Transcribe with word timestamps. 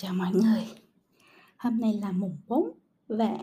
Chào 0.00 0.14
mọi 0.14 0.30
người. 0.32 0.64
Hôm 1.56 1.80
nay 1.80 1.98
là 2.02 2.12
mùng 2.12 2.36
4 2.48 2.70
và 3.08 3.38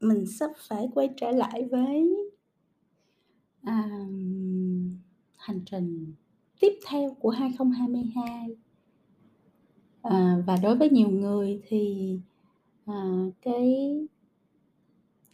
mình 0.00 0.26
sắp 0.26 0.50
phải 0.68 0.88
quay 0.94 1.10
trở 1.16 1.30
lại 1.30 1.68
với, 1.70 2.14
à, 3.62 3.88
hành 5.36 5.60
trình 5.66 6.14
tiếp 6.60 6.72
theo 6.88 7.16
của 7.20 7.30
2022. 7.30 8.56
À, 10.02 10.10
ờ, 10.10 10.42
và 10.46 10.56
đối 10.56 10.76
với 10.76 10.90
nhiều 10.90 11.08
người 11.08 11.60
thì, 11.66 12.18
à, 12.86 13.26
cái 13.42 13.98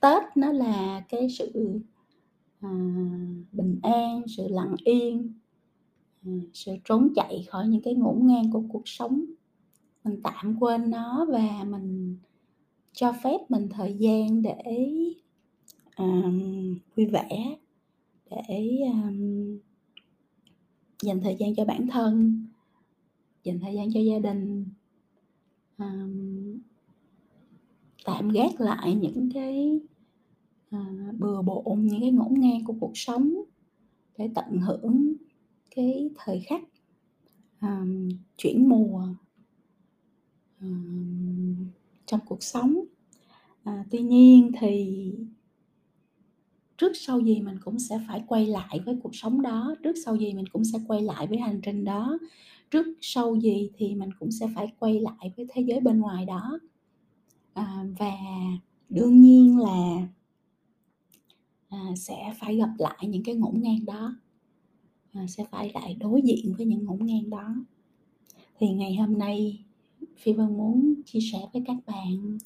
Tết 0.00 0.22
nó 0.36 0.52
là 0.52 1.04
cái 1.08 1.28
sự, 1.30 1.80
à, 2.60 2.70
bình 3.52 3.78
an, 3.82 4.22
sự 4.36 4.48
lặng 4.48 4.74
yên, 4.84 5.32
sự 6.52 6.72
trốn 6.84 7.12
chạy 7.14 7.44
khỏi 7.48 7.68
những 7.68 7.82
cái 7.82 7.94
ngổn 7.94 8.26
ngang 8.26 8.52
của 8.52 8.62
cuộc 8.68 8.88
sống. 8.88 9.24
Mình 10.06 10.20
tạm 10.22 10.56
quên 10.60 10.90
nó 10.90 11.26
và 11.32 11.64
mình 11.64 12.16
cho 12.92 13.12
phép 13.22 13.38
mình 13.48 13.68
thời 13.70 13.94
gian 13.94 14.42
để, 14.42 14.88
ờm, 15.96 16.40
vui 16.96 17.06
vẻ, 17.06 17.56
để, 18.30 18.80
ờm 18.92 19.58
dành 21.02 21.20
thời 21.20 21.36
gian 21.38 21.54
cho 21.54 21.64
bản 21.64 21.86
thân, 21.86 22.46
dành 23.44 23.60
thời 23.60 23.74
gian 23.74 23.92
cho 23.92 24.00
gia 24.00 24.18
đình. 24.18 24.66
Ờm 25.76 26.58
tạm 28.04 28.28
gác 28.28 28.60
lại 28.60 28.94
những 28.94 29.30
cái, 29.34 29.80
à, 30.70 31.12
bừa 31.18 31.42
bộn, 31.42 31.86
những 31.86 32.00
cái 32.00 32.10
ngổn 32.10 32.34
ngang 32.40 32.64
của 32.64 32.74
cuộc 32.80 32.92
sống 32.94 33.34
để 34.18 34.30
tận 34.34 34.60
hưởng 34.60 35.12
cái 35.76 36.10
thời 36.16 36.40
khắc, 36.40 36.62
ờm, 37.60 38.08
chuyển 38.36 38.68
mùa 38.68 39.08
trong 42.06 42.20
cuộc 42.26 42.42
sống. 42.42 42.84
À, 43.64 43.84
tuy 43.90 43.98
nhiên 43.98 44.52
thì 44.60 45.12
trước 46.78 46.92
sau 46.94 47.20
gì 47.20 47.40
mình 47.40 47.58
cũng 47.64 47.78
sẽ 47.78 48.00
phải 48.08 48.24
quay 48.26 48.46
lại 48.46 48.80
với 48.86 48.98
cuộc 49.02 49.14
sống 49.16 49.42
đó, 49.42 49.74
trước 49.82 49.94
sau 50.04 50.16
gì 50.16 50.34
mình 50.34 50.46
cũng 50.52 50.64
sẽ 50.64 50.78
quay 50.88 51.02
lại 51.02 51.26
với 51.26 51.38
hành 51.38 51.60
trình 51.62 51.84
đó, 51.84 52.18
trước 52.70 52.86
sau 53.00 53.36
gì 53.36 53.70
thì 53.76 53.94
mình 53.94 54.10
cũng 54.18 54.30
sẽ 54.30 54.46
phải 54.54 54.72
quay 54.78 55.00
lại 55.00 55.32
với 55.36 55.46
thế 55.48 55.62
giới 55.62 55.80
bên 55.80 56.00
ngoài 56.00 56.24
đó. 56.24 56.58
À, 57.54 57.84
và 57.98 58.12
đương 58.88 59.20
nhiên 59.20 59.58
là 59.58 60.08
à, 61.68 61.78
sẽ 61.96 62.34
phải 62.38 62.56
gặp 62.56 62.70
lại 62.78 63.08
những 63.08 63.22
cái 63.22 63.34
ngổn 63.34 63.60
ngang 63.60 63.84
đó, 63.86 64.14
à, 65.12 65.26
sẽ 65.28 65.44
phải 65.50 65.70
lại 65.74 65.94
đối 65.94 66.22
diện 66.22 66.54
với 66.56 66.66
những 66.66 66.84
ngổn 66.84 67.06
ngang 67.06 67.30
đó. 67.30 67.54
Thì 68.58 68.68
ngày 68.68 68.96
hôm 68.96 69.18
nay 69.18 69.65
Phi 70.16 70.32
Vân 70.32 70.56
muốn 70.56 70.94
chia 71.06 71.20
sẻ 71.32 71.38
với 71.52 71.62
các 71.66 71.76
bạn, 71.86 72.38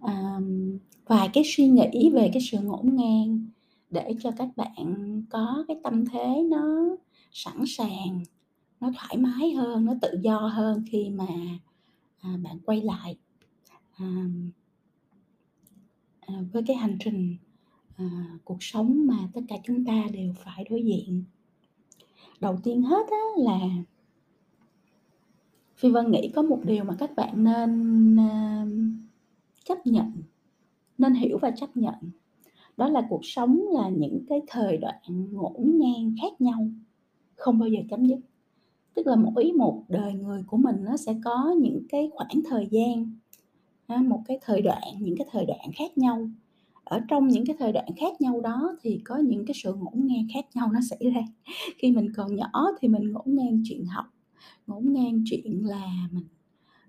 ờm, 0.00 0.78
vài 1.06 1.28
cái 1.32 1.44
suy 1.46 1.68
nghĩ 1.68 2.10
về 2.10 2.30
cái 2.32 2.42
sự 2.42 2.58
ngổn 2.60 2.96
ngang 2.96 3.46
để 3.90 4.14
cho 4.20 4.30
các 4.30 4.48
bạn 4.56 5.22
có 5.30 5.64
cái 5.68 5.76
tâm 5.82 6.04
thế 6.06 6.42
nó 6.50 6.96
sẵn 7.32 7.64
sàng, 7.66 8.22
nó 8.80 8.90
thoải 8.96 9.16
mái 9.16 9.52
hơn, 9.52 9.84
nó 9.84 9.94
tự 10.02 10.08
do 10.22 10.38
hơn 10.38 10.84
khi 10.90 11.10
mà, 11.10 11.26
à, 12.20 12.36
bạn 12.44 12.58
quay 12.66 12.82
lại, 12.82 13.16
à, 13.96 14.26
với 16.52 16.62
cái 16.66 16.76
hành 16.76 16.96
trình, 17.00 17.36
à, 17.96 18.38
cuộc 18.44 18.58
sống 18.60 19.06
mà 19.06 19.18
tất 19.34 19.40
cả 19.48 19.56
chúng 19.64 19.84
ta 19.84 20.06
đều 20.12 20.32
phải 20.44 20.64
đối 20.70 20.82
diện. 20.82 21.24
Đầu 22.40 22.58
tiên 22.64 22.82
hết 22.82 23.06
á 23.10 23.42
là 23.44 23.58
Phi 25.76 25.90
Vân 25.90 26.10
nghĩ 26.10 26.30
có 26.34 26.42
một 26.42 26.60
điều 26.64 26.84
mà 26.84 26.94
các 26.98 27.16
bạn 27.16 27.44
nên, 27.44 28.16
à, 28.16 28.66
chấp 29.64 29.86
nhận, 29.86 30.12
nên 30.98 31.14
hiểu 31.14 31.38
và 31.38 31.50
chấp 31.50 31.76
nhận, 31.76 31.94
đó 32.76 32.88
là 32.88 33.06
cuộc 33.10 33.20
sống 33.24 33.60
là 33.72 33.88
những 33.88 34.24
cái 34.28 34.42
thời 34.46 34.76
đoạn 34.76 35.28
ngổn 35.32 35.78
ngang 35.78 36.14
khác 36.22 36.40
nhau, 36.40 36.68
không 37.36 37.58
bao 37.58 37.68
giờ 37.68 37.78
chấm 37.90 38.06
dứt. 38.06 38.18
Tức 38.94 39.06
là 39.06 39.16
mỗi 39.16 39.52
một 39.52 39.82
đời 39.88 40.12
người 40.12 40.42
của 40.46 40.56
mình 40.56 40.76
nó 40.84 40.96
sẽ 40.96 41.14
có 41.24 41.54
những 41.60 41.82
cái 41.88 42.10
khoảng 42.14 42.42
thời 42.48 42.68
gian, 42.70 43.18
à, 43.86 43.96
một 44.08 44.20
cái 44.26 44.38
thời 44.42 44.62
đoạn, 44.62 44.82
những 45.00 45.16
cái 45.18 45.26
thời 45.30 45.46
đoạn 45.46 45.70
khác 45.76 45.98
nhau. 45.98 46.28
Ở 46.84 47.00
trong 47.08 47.28
những 47.28 47.46
cái 47.46 47.56
thời 47.58 47.72
đoạn 47.72 47.86
khác 47.96 48.20
nhau 48.20 48.40
đó 48.40 48.76
thì 48.82 49.00
có 49.04 49.16
những 49.16 49.46
cái 49.46 49.54
sự 49.62 49.74
ngổn 49.74 50.06
ngang 50.06 50.26
khác 50.34 50.46
nhau 50.54 50.72
nó 50.72 50.80
xảy 50.90 51.10
ra. 51.14 51.20
Khi 51.78 51.92
mình 51.92 52.12
còn 52.16 52.36
nhỏ 52.36 52.50
thì 52.80 52.88
mình 52.88 53.12
ngổn 53.12 53.24
ngang 53.26 53.62
chuyện 53.64 53.84
học, 53.86 54.04
ngổn 54.66 54.92
ngang 54.92 55.22
chuyện 55.26 55.66
là 55.66 56.08
mình, 56.12 56.26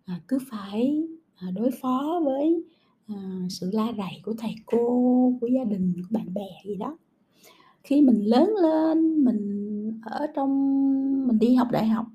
à, 0.05 0.21
cứ 0.27 0.39
phải, 0.49 1.07
à, 1.35 1.51
đối 1.51 1.71
phó 1.81 2.21
với, 2.25 2.63
à, 3.07 3.15
sự 3.49 3.69
la 3.73 3.93
rầy 3.97 4.21
của 4.23 4.33
thầy 4.37 4.55
cô, 4.65 5.33
của 5.41 5.47
gia 5.47 5.63
đình, 5.63 5.93
của 5.95 6.07
bạn 6.09 6.33
bè 6.33 6.47
gì 6.65 6.75
đó. 6.75 6.97
Khi 7.83 8.01
mình 8.01 8.21
lớn 8.23 8.53
lên, 8.61 9.23
mình 9.23 10.01
ở 10.03 10.27
trong 10.35 10.49
mình 11.27 11.39
đi 11.39 11.55
học 11.55 11.67
đại 11.71 11.87
học 11.87 12.05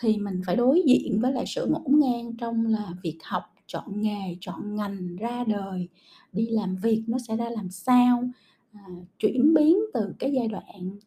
thì 0.00 0.18
mình 0.18 0.40
phải 0.46 0.56
đối 0.56 0.82
diện 0.86 1.20
với 1.20 1.32
lại 1.32 1.44
sự 1.46 1.66
ngổn 1.70 2.00
ngang 2.00 2.36
trong 2.36 2.66
là 2.66 2.94
việc 3.02 3.18
học, 3.24 3.42
chọn 3.66 4.00
nghề, 4.02 4.36
chọn 4.40 4.76
ngành, 4.76 5.16
ra 5.16 5.44
đời, 5.44 5.88
đi 6.32 6.46
làm 6.46 6.76
việc 6.76 7.04
nó 7.06 7.18
sẽ 7.28 7.36
ra 7.36 7.50
làm 7.50 7.70
sao, 7.70 8.24
à, 8.72 8.84
chuyển 9.18 9.54
biến 9.54 9.78
từ 9.94 10.14
cái 10.18 10.32
giai 10.32 10.48
đoạn, 10.48 10.98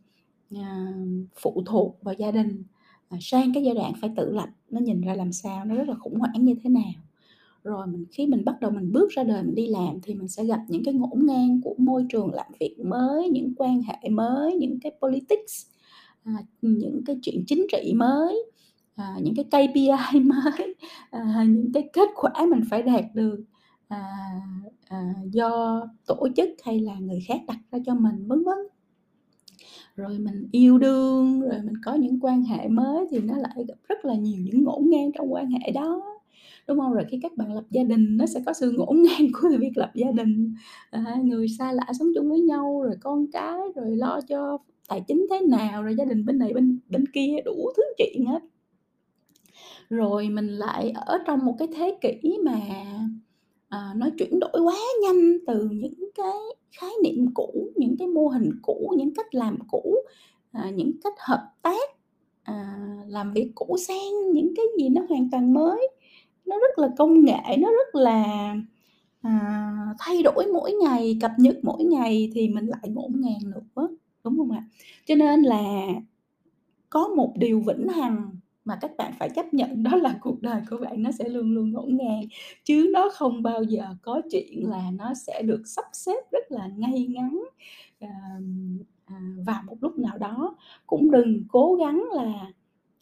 à, 0.56 0.94
phụ 1.42 1.64
thuộc 1.66 1.98
vào 2.04 2.16
gia 2.18 2.32
đình, 2.32 2.64
Ờ, 3.12 3.18
sang 3.22 3.54
cái 3.54 3.64
giai 3.64 3.76
đoạn 3.76 3.94
phải 4.02 4.10
tự 4.18 4.32
lập, 4.32 4.50
nó 4.70 4.80
nhìn 4.80 5.02
ra 5.02 5.14
làm 5.16 5.32
sao, 5.32 5.66
nó 5.66 5.76
rất 5.76 5.88
là 5.88 5.96
khủng 5.96 6.20
hoảng 6.20 6.46
như 6.46 6.56
thế 6.64 6.70
nào. 6.70 6.94
Rồi 7.64 7.88
mình 7.88 8.06
khi 8.12 8.28
mình 8.28 8.46
bắt 8.46 8.62
đầu 8.62 8.72
mình 8.72 8.92
bước 8.94 9.10
ra 9.12 9.24
đời 9.24 9.44
mình 9.44 9.56
đi 9.56 9.68
làm 9.68 10.02
thì 10.04 10.16
mình 10.16 10.28
sẽ 10.28 10.46
gặp 10.46 10.60
những 10.70 10.84
cái 10.86 10.94
ngổn 10.94 11.28
ngang 11.28 11.62
của 11.64 11.76
môi 11.78 12.06
trường 12.10 12.34
làm 12.34 12.48
việc 12.60 12.76
mới, 12.86 13.30
những 13.30 13.54
quan 13.58 13.82
hệ 13.82 14.10
mới, 14.10 14.56
những 14.56 14.80
cái 14.80 14.92
politics, 15.02 15.68
à, 16.24 16.34
những 16.62 17.04
cái 17.06 17.18
chuyện 17.24 17.44
chính 17.48 17.68
trị 17.72 17.94
mới, 17.96 18.46
à, 18.96 19.16
những 19.24 19.36
cái 19.36 19.46
KPI 19.46 20.20
mới, 20.20 20.76
à, 21.12 21.46
những 21.50 21.72
cái 21.74 21.90
kết 21.94 22.10
quả 22.16 22.32
mình 22.50 22.62
phải 22.70 22.84
đạt 22.84 23.06
được, 23.16 23.44
à, 23.88 24.02
à, 24.90 25.14
do 25.32 25.82
tổ 26.08 26.28
chức 26.38 26.50
hay 26.64 26.80
là 26.80 26.96
người 27.00 27.20
khác 27.28 27.42
đặt 27.48 27.60
ra 27.72 27.80
cho 27.86 27.96
mình, 27.96 28.28
vân 28.28 28.44
vân. 28.44 28.58
Rồi 30.02 30.20
mình 30.20 30.48
yêu 30.52 30.78
đương, 30.78 31.42
rồi 31.42 31.60
mình 31.64 31.74
có 31.86 31.94
những 31.94 32.20
quan 32.22 32.44
hệ 32.44 32.68
mới 32.68 33.06
thì 33.12 33.20
nó 33.20 33.38
lại 33.38 33.66
gặp 33.68 33.76
rất 33.88 34.06
là 34.06 34.16
nhiều 34.16 34.42
những 34.44 34.64
ngổn 34.64 34.90
ngang 34.90 35.12
trong 35.12 35.34
quan 35.34 35.50
hệ 35.52 35.72
đó, 35.72 36.02
đúng 36.68 36.80
không? 36.80 36.94
Rồi 36.94 37.06
khi 37.10 37.20
các 37.22 37.38
bạn 37.38 37.54
lập 37.54 37.64
gia 37.70 37.84
đình 37.84 38.18
nó 38.18 38.26
sẽ 38.26 38.42
có 38.46 38.54
sự 38.54 38.72
ngổn 38.72 39.02
ngang 39.04 39.28
của 39.42 39.50
việc 39.60 39.72
lập 39.76 39.92
gia 39.96 40.12
đình, 40.12 40.56
à, 40.92 41.16
người 41.24 41.48
xa 41.48 41.72
lạ 41.72 41.86
sống 42.00 42.08
chung 42.16 42.30
với 42.30 42.40
nhau, 42.40 42.82
rồi 42.84 42.96
con 43.02 43.32
cái, 43.32 43.60
rồi 43.76 43.96
lo 43.96 44.20
cho 44.28 44.58
tài 44.88 45.02
chính 45.08 45.26
thế 45.30 45.42
nào, 45.48 45.84
rồi 45.84 45.96
gia 45.98 46.06
đình 46.06 46.26
bên 46.26 46.40
này 46.40 46.54
bên 46.54 46.80
bên 46.90 47.06
kia, 47.14 47.36
đủ 47.46 47.70
thứ 47.78 47.84
chuyện 47.98 48.26
hết. 48.26 48.40
Rồi 49.90 50.30
mình 50.30 50.48
lại 50.48 50.94
ở 50.96 51.18
trong 51.26 51.46
một 51.46 51.56
cái 51.60 51.68
thế 51.76 51.98
kỷ 52.02 52.38
mà, 52.44 52.60
à, 53.70 53.94
nó 53.96 54.08
chuyển 54.18 54.40
đổi 54.40 54.62
quá 54.64 54.78
nhanh 55.04 55.38
từ 55.48 55.70
những 55.72 56.10
cái 56.16 56.34
khái 56.72 56.92
niệm 57.04 57.26
cũ, 57.34 57.72
những 57.76 57.96
cái 58.00 58.08
mô 58.08 58.28
hình 58.28 58.52
cũ, 58.62 58.94
những 58.98 59.14
cách 59.16 59.36
làm 59.36 59.58
cũ, 59.68 59.96
à, 60.52 60.70
những 60.76 60.92
cách 61.04 61.14
hợp 61.20 61.54
tác, 61.62 61.90
à, 62.44 62.78
làm 63.08 63.34
việc 63.34 63.52
cũ 63.56 63.78
sang 63.88 64.32
những 64.34 64.54
cái 64.56 64.66
gì 64.78 64.90
nó 64.90 65.02
hoàn 65.10 65.30
toàn 65.32 65.54
mới, 65.54 65.90
nó 66.46 66.58
rất 66.60 66.80
là 66.80 66.90
công 66.98 67.26
nghệ, 67.26 67.58
nó 67.60 67.70
rất 67.70 67.96
là, 67.96 68.56
à, 69.22 69.72
thay 70.00 70.24
đổi 70.24 70.46
mỗi 70.54 70.74
ngày, 70.74 71.18
cập 71.22 71.32
nhật 71.38 71.60
mỗi 71.64 71.84
ngày 71.84 72.32
thì 72.34 72.50
mình 72.50 72.66
lại 72.68 72.90
ngổn 72.90 73.12
ngang 73.16 73.52
nữa, 73.52 73.88
đúng 74.24 74.38
không 74.38 74.52
ạ? 74.52 74.64
Cho 75.06 75.16
nên 75.16 75.42
là 75.42 75.88
có 76.90 77.08
một 77.08 77.34
điều 77.38 77.62
vĩnh 77.68 77.88
hằng 77.88 78.32
mà 78.66 78.78
các 78.82 78.92
bạn 78.98 79.14
phải 79.20 79.30
chấp 79.30 79.54
nhận 79.54 79.84
đó 79.84 79.96
là 79.96 80.18
cuộc 80.22 80.42
đời 80.42 80.62
của 80.70 80.78
bạn 80.78 81.04
nó 81.04 81.12
sẽ 81.12 81.30
luôn 81.30 81.54
luôn 81.54 81.72
ngổn 81.72 81.98
ngang, 81.98 82.24
chứ 82.64 82.90
nó 82.94 83.10
không 83.14 83.44
bao 83.44 83.64
giờ 83.64 83.84
có 84.02 84.22
chuyện 84.32 84.70
là 84.70 84.92
nó 84.92 85.14
sẽ 85.14 85.42
được 85.46 85.62
sắp 85.66 85.86
xếp 85.94 86.32
rất 86.32 86.52
là 86.52 86.68
ngay 86.78 87.08
ngắn, 87.10 87.44
và 88.00 88.10
vào 89.46 89.62
một 89.68 89.78
lúc 89.82 90.00
nào 90.00 90.18
đó. 90.18 90.56
Cũng 90.88 91.12
đừng 91.12 91.44
cố 91.50 91.76
gắng 91.76 92.04
là 92.14 92.52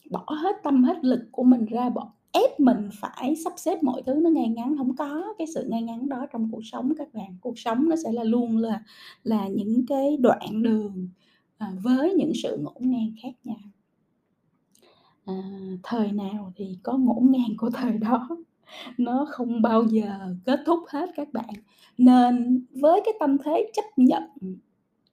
bỏ 0.10 0.26
hết 0.28 0.56
tâm 0.64 0.84
hết 0.84 0.98
lực 1.04 1.22
của 1.32 1.44
mình 1.44 1.66
ra, 1.66 1.90
bỏ 1.90 2.12
ép 2.32 2.60
mình 2.60 2.90
phải 2.94 3.36
sắp 3.36 3.54
xếp 3.58 3.84
mọi 3.84 4.02
thứ 4.06 4.14
nó 4.14 4.30
ngay 4.30 4.48
ngắn, 4.50 4.76
không 4.78 4.96
có 4.96 5.34
cái 5.38 5.48
sự 5.56 5.68
ngay 5.70 5.82
ngắn 5.82 6.10
đó 6.10 6.26
trong 6.34 6.50
cuộc 6.52 6.62
sống 6.64 6.94
các 6.98 7.14
bạn. 7.14 7.38
Cuộc 7.42 7.60
sống 7.60 7.90
nó 7.90 7.96
sẽ 8.04 8.12
là 8.12 8.24
luôn 8.24 8.58
là 8.58 8.84
là 9.24 9.48
những 9.48 9.86
cái 9.88 10.18
đoạn 10.18 10.64
đường, 10.64 11.10
à, 11.58 11.72
với 11.84 12.14
những 12.14 12.32
sự 12.44 12.58
ngổn 12.62 12.92
ngang 12.92 13.12
khác 13.24 13.34
nhau. 13.44 13.58
À, 15.30 15.36
thời 15.84 16.12
nào 16.12 16.54
thì 16.56 16.78
có 16.84 16.98
ngổn 16.98 17.32
ngang 17.32 17.58
của 17.58 17.70
thời 17.70 17.98
đó, 17.98 18.28
nó 18.98 19.26
không 19.30 19.62
bao 19.62 19.84
giờ 19.84 20.36
kết 20.46 20.60
thúc 20.66 20.80
hết 20.90 21.10
các 21.16 21.28
bạn. 21.34 21.54
Nên 21.98 22.66
với 22.82 23.02
cái 23.06 23.14
tâm 23.20 23.38
thế 23.46 23.72
chấp 23.74 23.86
nhận 23.98 24.24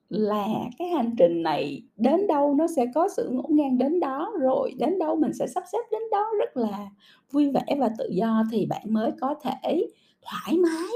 là 0.09 0.47
cái 0.79 0.89
hành 0.89 1.15
trình 1.17 1.43
này 1.43 1.83
đến 1.97 2.27
đâu 2.27 2.55
nó 2.55 2.67
sẽ 2.75 2.85
có 2.95 3.07
sự 3.17 3.29
ngổn 3.31 3.55
ngang 3.55 3.77
đến 3.77 3.99
đó, 3.99 4.31
rồi 4.39 4.73
đến 4.77 4.99
đâu 4.99 5.15
mình 5.15 5.33
sẽ 5.33 5.47
sắp 5.47 5.63
xếp 5.71 5.79
đến 5.91 6.01
đó 6.11 6.25
rất 6.39 6.57
là 6.57 6.89
vui 7.31 7.51
vẻ 7.51 7.75
và 7.79 7.89
tự 7.97 8.09
do 8.13 8.43
thì 8.51 8.65
bạn 8.65 8.93
mới 8.93 9.11
có 9.21 9.35
thể 9.43 9.87
thoải 10.21 10.57
mái 10.57 10.91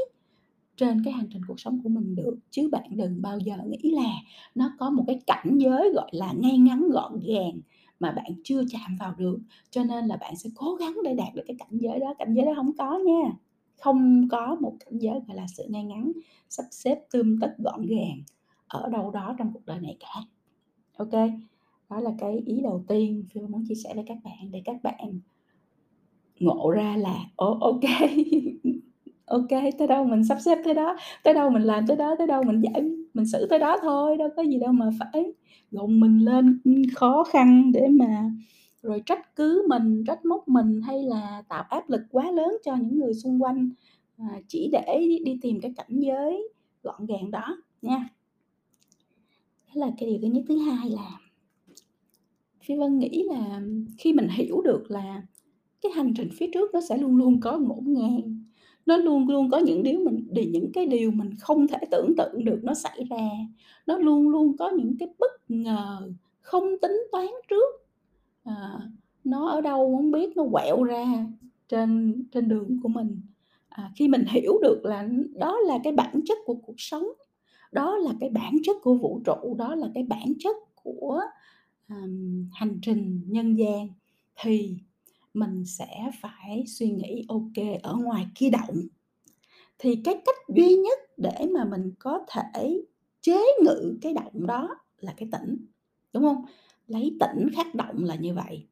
trên 0.77 1.01
cái 1.05 1.13
hành 1.13 1.27
trình 1.33 1.41
cuộc 1.47 1.59
sống 1.59 1.79
của 1.83 1.89
mình 1.89 2.15
được. 2.15 2.35
Chứ 2.49 2.69
bạn 2.71 2.89
đừng 2.89 3.21
bao 3.21 3.39
giờ 3.39 3.55
nghĩ 3.67 3.91
là 3.91 4.13
nó 4.55 4.71
có 4.79 4.89
một 4.89 5.03
cái 5.07 5.21
cảnh 5.27 5.57
giới, 5.57 5.91
gọi 5.93 6.09
là, 6.11 6.33
ngay 6.37 6.57
ngắn 6.57 6.89
gọn 6.89 7.19
gàng 7.27 7.59
mà 8.01 8.11
bạn 8.11 8.31
chưa 8.43 8.63
chạm 8.71 8.95
vào 8.99 9.13
được, 9.17 9.39
cho 9.69 9.83
nên 9.83 10.05
là 10.05 10.17
bạn 10.17 10.35
sẽ 10.35 10.49
cố 10.55 10.75
gắng 10.75 10.97
để 11.03 11.13
đạt 11.13 11.35
được 11.35 11.43
cái 11.47 11.55
cảnh 11.59 11.69
giới 11.71 11.99
đó, 11.99 12.13
cảnh 12.19 12.33
giới 12.33 12.45
đó 12.45 12.51
không 12.55 12.71
có 12.77 12.97
nha. 12.97 13.31
Không 13.81 14.27
có 14.31 14.57
một 14.61 14.73
cảnh 14.79 14.99
giới 14.99 15.19
gọi 15.27 15.37
là 15.37 15.45
sự 15.57 15.63
ngay 15.69 15.83
ngắn, 15.83 16.11
sắp 16.49 16.63
xếp 16.71 16.99
tươm 17.11 17.39
tất 17.41 17.55
gọn 17.57 17.81
gàng 17.85 18.23
ở 18.67 18.89
đâu 18.89 19.11
đó 19.11 19.35
trong 19.37 19.53
cuộc 19.53 19.65
đời 19.65 19.79
này 19.79 19.97
cả. 19.99 20.13
Ok. 20.97 21.29
Đó 21.89 21.99
là 21.99 22.11
cái 22.17 22.37
ý 22.45 22.61
đầu 22.63 22.83
tiên 22.87 23.23
Phi 23.33 23.41
muốn 23.41 23.65
chia 23.67 23.75
sẻ 23.75 23.93
với 23.95 24.03
các 24.07 24.17
bạn 24.23 24.51
để 24.51 24.61
các 24.65 24.83
bạn 24.83 25.19
ngộ 26.39 26.69
ra 26.71 26.95
là, 26.97 27.25
ồ, 27.35 27.57
ok 27.59 27.81
ok 29.25 29.49
tới 29.77 29.87
đâu 29.87 30.03
mình 30.05 30.23
sắp 30.23 30.37
xếp 30.45 30.57
tới 30.63 30.73
đó, 30.73 30.97
tới 31.23 31.33
đâu 31.33 31.49
mình 31.49 31.63
làm 31.63 31.87
tới 31.87 31.97
đó, 31.97 32.15
tới 32.17 32.27
đâu 32.27 32.43
mình 32.43 32.61
giải 32.61 32.83
mình 33.13 33.25
xử 33.25 33.45
tới 33.45 33.59
đó 33.59 33.77
thôi, 33.81 34.17
đâu 34.17 34.29
có 34.35 34.43
gì 34.43 34.59
đâu 34.59 34.71
mà 34.71 34.89
phải 34.99 35.33
gồng 35.71 35.99
mình 35.99 36.17
lên, 36.19 36.61
khó 36.95 37.23
khăn 37.23 37.71
để 37.73 37.87
mà 37.87 38.31
rồi 38.81 39.01
trách 39.05 39.35
cứ 39.35 39.65
mình, 39.69 40.03
trách 40.07 40.25
móc 40.25 40.47
mình 40.47 40.81
hay 40.81 41.03
là 41.03 41.43
tạo 41.49 41.63
áp 41.69 41.89
lực 41.89 42.01
quá 42.11 42.31
lớn 42.31 42.57
cho 42.65 42.75
những 42.75 42.99
người 42.99 43.13
xung 43.13 43.43
quanh, 43.43 43.69
à, 44.17 44.41
chỉ 44.47 44.69
để 44.71 45.19
đi 45.25 45.39
tìm 45.41 45.61
cái 45.61 45.73
cảnh 45.75 45.99
giới 45.99 46.49
gọn 46.83 47.05
gàng 47.05 47.31
đó 47.31 47.57
nha. 47.81 48.09
Đó 49.67 49.73
là 49.73 49.91
cái 49.97 50.09
điều 50.09 50.19
thứ 50.21 50.27
nhất. 50.27 50.43
Thứ 50.47 50.57
hai 50.57 50.89
là 50.89 51.19
Phi 52.63 52.75
Vân 52.75 52.99
nghĩ 52.99 53.23
là 53.29 53.61
khi 53.97 54.13
mình 54.13 54.27
hiểu 54.29 54.61
được 54.61 54.91
là 54.91 55.23
cái 55.81 55.91
hành 55.91 56.13
trình 56.13 56.29
phía 56.33 56.47
trước 56.53 56.69
nó 56.73 56.81
sẽ 56.89 56.97
luôn 56.97 57.17
luôn 57.17 57.39
có 57.41 57.57
ngổn 57.57 57.83
ngang, 57.93 58.40
nó 58.85 58.97
luôn 58.97 59.29
luôn 59.29 59.49
có 59.49 59.57
những 59.57 59.83
điều 59.83 59.99
mình 59.99 60.27
để 60.31 60.45
những 60.53 60.71
cái 60.73 60.85
điều 60.85 61.11
mình 61.11 61.29
không 61.39 61.67
thể 61.67 61.77
tưởng 61.91 62.13
tượng 62.17 62.45
được 62.45 62.59
nó 62.63 62.73
xảy 62.73 63.03
ra, 63.09 63.29
nó 63.87 63.97
luôn 63.97 64.29
luôn 64.29 64.57
có 64.57 64.69
những 64.69 64.95
cái 64.99 65.09
bất 65.19 65.31
ngờ 65.49 66.11
không 66.41 66.63
tính 66.81 67.03
toán 67.11 67.27
trước, 67.49 67.87
à, 68.43 68.79
nó 69.23 69.49
ở 69.49 69.61
đâu 69.61 69.95
không 69.95 70.11
biết, 70.11 70.37
nó 70.37 70.43
quẹo 70.51 70.83
ra 70.83 71.05
trên 71.69 72.23
trên 72.31 72.47
đường 72.49 72.79
của 72.83 72.89
mình. 72.89 73.21
À, 73.69 73.91
khi 73.95 74.07
mình 74.07 74.25
hiểu 74.27 74.59
được 74.63 74.81
là 74.85 75.09
đó 75.35 75.57
là 75.67 75.79
cái 75.83 75.93
bản 75.93 76.21
chất 76.25 76.37
của 76.45 76.55
cuộc 76.55 76.75
sống, 76.77 77.03
đó 77.71 77.97
là 77.97 78.11
cái 78.19 78.29
bản 78.29 78.53
chất 78.63 78.77
của 78.81 78.93
vũ 78.95 79.21
trụ, 79.25 79.55
đó 79.57 79.75
là 79.75 79.87
cái 79.93 80.03
bản 80.03 80.33
chất 80.39 80.55
của, 80.83 81.21
um, 81.89 82.45
hành 82.53 82.79
trình 82.81 83.21
nhân 83.27 83.57
gian 83.57 83.87
thì 84.41 84.77
mình 85.33 85.65
sẽ 85.65 86.11
phải 86.21 86.63
suy 86.67 86.89
nghĩ, 86.91 87.25
ok 87.27 87.65
ở 87.83 87.95
ngoài 87.95 88.27
kia 88.35 88.49
động, 88.49 88.81
thì 89.79 89.95
cái 90.05 90.21
cách 90.25 90.35
duy 90.55 90.75
nhất 90.75 90.99
để 91.17 91.47
mà 91.53 91.65
mình 91.65 91.91
có 91.99 92.25
thể 92.29 92.83
chế 93.21 93.41
ngự 93.63 93.97
cái 94.01 94.13
động 94.13 94.47
đó 94.47 94.69
là 94.99 95.13
cái 95.17 95.29
tĩnh, 95.31 95.65
đúng 96.13 96.23
không? 96.23 96.45
Lấy 96.87 97.17
tĩnh 97.19 97.49
khắc 97.55 97.75
động 97.75 98.03
là 98.03 98.15
như 98.15 98.33
vậy. 98.33 98.67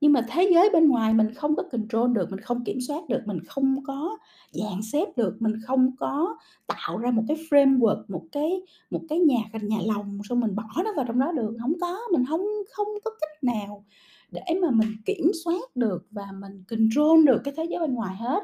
Nhưng 0.00 0.12
mà 0.12 0.26
thế 0.28 0.50
giới 0.54 0.70
bên 0.72 0.88
ngoài 0.88 1.14
mình 1.14 1.34
không 1.34 1.56
có 1.56 1.62
control 1.72 2.12
được, 2.12 2.30
mình 2.30 2.40
không 2.40 2.64
kiểm 2.64 2.80
soát 2.80 3.08
được, 3.08 3.20
mình 3.26 3.38
không 3.48 3.84
có 3.84 4.18
dàn 4.50 4.82
xếp 4.92 5.06
được, 5.16 5.36
mình 5.40 5.54
không 5.66 5.96
có 5.96 6.36
tạo 6.66 6.98
ra 6.98 7.10
một 7.10 7.22
cái 7.28 7.36
framework, 7.50 8.04
một 8.08 8.24
cái 8.32 8.62
một 8.90 9.00
cái 9.08 9.18
nhà 9.20 9.38
nhà 9.62 9.78
lồng 9.86 10.20
xong 10.24 10.40
mình 10.40 10.54
bỏ 10.56 10.64
nó 10.84 10.92
vào 10.96 11.04
trong 11.08 11.18
đó 11.18 11.32
được, 11.32 11.56
không 11.60 11.72
có, 11.80 12.00
mình 12.12 12.24
không 12.28 12.42
không 12.72 12.88
có 13.04 13.10
cách 13.20 13.44
nào 13.44 13.84
để 14.32 14.42
mà 14.62 14.70
mình 14.70 14.88
kiểm 15.06 15.30
soát 15.44 15.76
được 15.76 16.06
và 16.10 16.26
mình 16.40 16.64
control 16.68 17.24
được 17.26 17.40
cái 17.44 17.54
thế 17.56 17.64
giới 17.70 17.80
bên 17.80 17.94
ngoài 17.94 18.16
hết. 18.16 18.42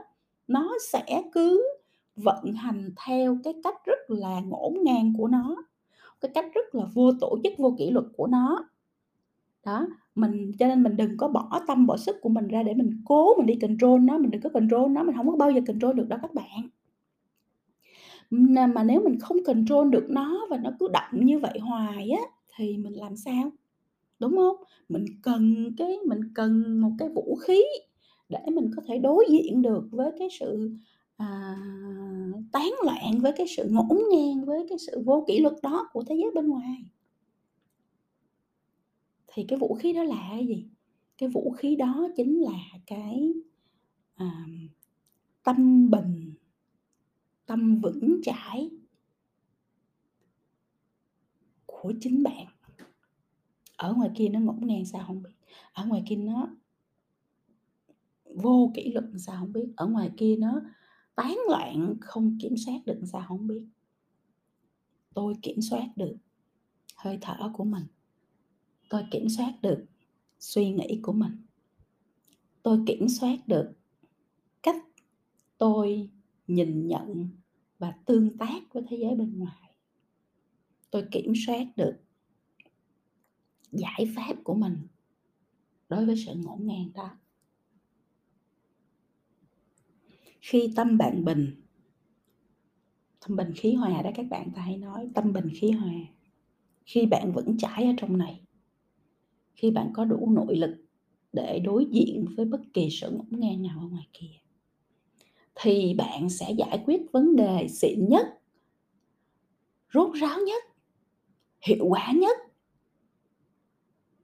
Nó 0.49 0.73
sẽ 0.93 1.23
cứ 1.33 1.63
vận 2.17 2.53
hành 2.53 2.91
theo 3.07 3.39
cái 3.45 3.55
cách 3.65 3.77
rất 3.87 3.99
là 4.09 4.41
ngổn 4.41 4.75
ngang 4.83 5.13
của 5.19 5.29
nó, 5.29 5.57
cái 6.21 6.31
cách 6.35 6.47
rất 6.55 6.75
là 6.75 6.85
vô 6.95 7.13
tổ 7.21 7.39
chức, 7.45 7.53
vô 7.59 7.75
kỷ 7.79 7.91
luật 7.91 8.07
của 8.17 8.27
nó. 8.27 8.69
Đó, 9.65 9.87
mình 10.15 10.53
cho 10.59 10.67
nên 10.67 10.83
mình 10.83 10.97
đừng 10.97 11.17
có 11.17 11.29
bỏ 11.29 11.61
tâm 11.67 11.87
bỏ 11.87 11.97
sức 11.97 12.17
của 12.21 12.29
mình 12.29 12.49
ra 12.49 12.63
để 12.63 12.75
mình 12.75 13.03
cố 13.05 13.35
mình 13.39 13.47
đi 13.47 13.55
control 13.55 14.01
nó, 14.01 14.19
mình 14.19 14.31
đừng 14.31 14.43
có 14.43 14.49
control 14.49 14.91
nó, 14.91 15.03
mình 15.03 15.17
không 15.17 15.31
có 15.31 15.37
bao 15.37 15.51
giờ 15.51 15.61
control 15.67 15.97
được 15.97 16.09
đâu 16.09 16.19
các 16.23 16.35
bạn. 16.35 16.69
Mà 18.75 18.83
nếu 18.83 19.01
mình 19.05 19.19
không 19.21 19.37
control 19.47 19.91
được 19.91 20.07
nó 20.09 20.47
và 20.51 20.57
nó 20.57 20.71
cứ 20.81 20.89
động 20.93 21.25
như 21.27 21.39
vậy 21.39 21.59
hoài 21.59 22.11
á, 22.11 22.23
thì 22.57 22.77
mình 22.77 22.93
làm 22.93 23.17
sao? 23.17 23.51
Đúng 24.21 24.37
không? 24.37 24.57
Mình 24.89 25.05
cần 25.23 25.73
cái 25.77 25.97
mình 26.07 26.21
cần 26.35 26.81
một 26.81 26.91
cái 26.99 27.09
vũ 27.09 27.37
khí 27.37 27.63
để 28.29 28.39
mình 28.53 28.71
có 28.77 28.83
thể 28.89 28.99
đối 28.99 29.27
diện 29.31 29.63
được 29.63 29.89
với 29.91 30.13
cái 30.19 30.29
sự, 30.41 30.71
à, 31.17 31.57
tán 32.53 32.71
loạn, 32.85 33.21
với 33.21 33.33
cái 33.37 33.47
sự 33.57 33.69
ngổn 33.71 33.99
ngang, 34.13 34.45
với 34.45 34.67
cái 34.69 34.79
sự 34.79 35.03
vô 35.07 35.25
kỷ 35.29 35.39
luật 35.41 35.55
đó 35.63 35.89
của 35.93 36.05
thế 36.09 36.17
giới 36.23 36.31
bên 36.35 36.49
ngoài. 36.49 36.85
Thì 39.27 39.45
cái 39.49 39.59
vũ 39.59 39.75
khí 39.75 39.93
đó 39.93 40.03
là 40.03 40.27
cái 40.31 40.47
gì? 40.47 40.67
Cái 41.19 41.29
vũ 41.29 41.51
khí 41.59 41.77
đó 41.77 42.09
chính 42.17 42.41
là 42.41 42.59
cái, 42.87 43.33
à, 44.15 44.47
tâm 45.45 45.91
bình, 45.91 46.35
tâm 47.47 47.81
vững 47.81 48.21
chãi 48.23 48.71
của 51.67 51.93
chính 52.01 52.23
bạn. 52.23 52.47
Ở 53.79 53.95
ngoài 53.95 54.11
kia 54.15 54.29
nó 54.29 54.41
ngổn 54.41 54.67
ngang 54.67 54.85
sao 54.85 55.05
không 55.07 55.23
biết, 55.23 55.31
ở 55.73 55.87
ngoài 55.87 56.03
kia 56.09 56.17
nó 56.17 56.49
vô 58.35 58.73
kỷ 58.75 58.93
luật 58.93 59.05
sao 59.19 59.37
không 59.41 59.53
biết, 59.53 59.69
ở 59.77 59.87
ngoài 59.87 60.11
kia 60.17 60.37
nó 60.37 60.61
tán 61.15 61.39
loạn 61.49 61.97
không 62.01 62.39
kiểm 62.41 62.57
soát 62.57 62.81
được 62.87 63.01
sao 63.13 63.25
không 63.29 63.47
biết. 63.47 63.67
Tôi 65.15 65.35
kiểm 65.43 65.61
soát 65.61 65.89
được 65.97 66.17
hơi 66.97 67.19
thở 67.21 67.51
của 67.55 67.65
mình, 67.65 67.85
tôi 68.89 69.03
kiểm 69.11 69.29
soát 69.29 69.53
được 69.63 69.85
suy 70.39 70.71
nghĩ 70.71 71.01
của 71.03 71.13
mình. 71.13 71.47
Tôi 72.63 72.83
kiểm 72.87 73.09
soát 73.09 73.39
được 73.47 73.73
cách 74.63 74.85
tôi 75.59 76.11
nhìn 76.47 76.89
nhận 76.89 77.29
và 77.79 77.95
tương 78.07 78.39
tác 78.39 78.73
với 78.73 78.83
thế 78.89 78.97
giới 79.01 79.15
bên 79.15 79.39
ngoài. 79.39 79.77
Tôi 80.91 81.05
kiểm 81.11 81.33
soát 81.47 81.67
được 81.77 81.97
giải 83.73 84.13
pháp 84.17 84.35
của 84.45 84.55
mình 84.55 84.87
đối 85.89 86.07
với 86.07 86.17
sự 86.27 86.35
ngổn 86.35 86.59
ngang 86.67 86.93
đó. 86.95 87.11
Khi 90.41 90.73
tâm 90.77 90.99
bạn 90.99 91.25
bình 91.25 91.63
tâm 93.21 93.37
bình 93.37 93.53
khí 93.57 93.75
hòa 93.75 94.03
đó 94.03 94.11
các 94.15 94.27
bạn, 94.31 94.51
ta 94.55 94.63
hay 94.63 94.77
nói 94.77 95.09
tâm 95.15 95.33
bình 95.33 95.49
khí 95.55 95.71
hòa. 95.71 95.93
Khi 96.85 97.07
bạn 97.07 97.33
vững 97.33 97.59
chãi 97.59 97.85
ở 97.85 97.93
trong 97.97 98.19
này, 98.19 98.41
khi 99.55 99.71
bạn 99.71 99.91
có 99.95 100.05
đủ 100.05 100.31
nội 100.31 100.57
lực 100.57 100.85
để 101.33 101.59
đối 101.59 101.87
diện 101.91 102.25
với 102.37 102.47
bất 102.47 102.61
kỳ 102.73 102.89
sự 102.91 103.11
ngổn 103.11 103.27
ngang 103.31 103.63
nào 103.63 103.79
ở 103.81 103.89
ngoài 103.89 104.09
kia, 104.13 104.37
thì 105.55 105.95
bạn 105.95 106.31
sẽ 106.31 106.53
giải 106.59 106.83
quyết 106.87 107.01
vấn 107.13 107.37
đề 107.37 107.69
xịn 107.69 108.09
nhất, 108.09 108.27
rốt 109.95 110.17
ráo 110.17 110.39
nhất, 110.47 110.65
hiệu 111.61 111.87
quả 111.89 112.13
nhất. 112.13 112.39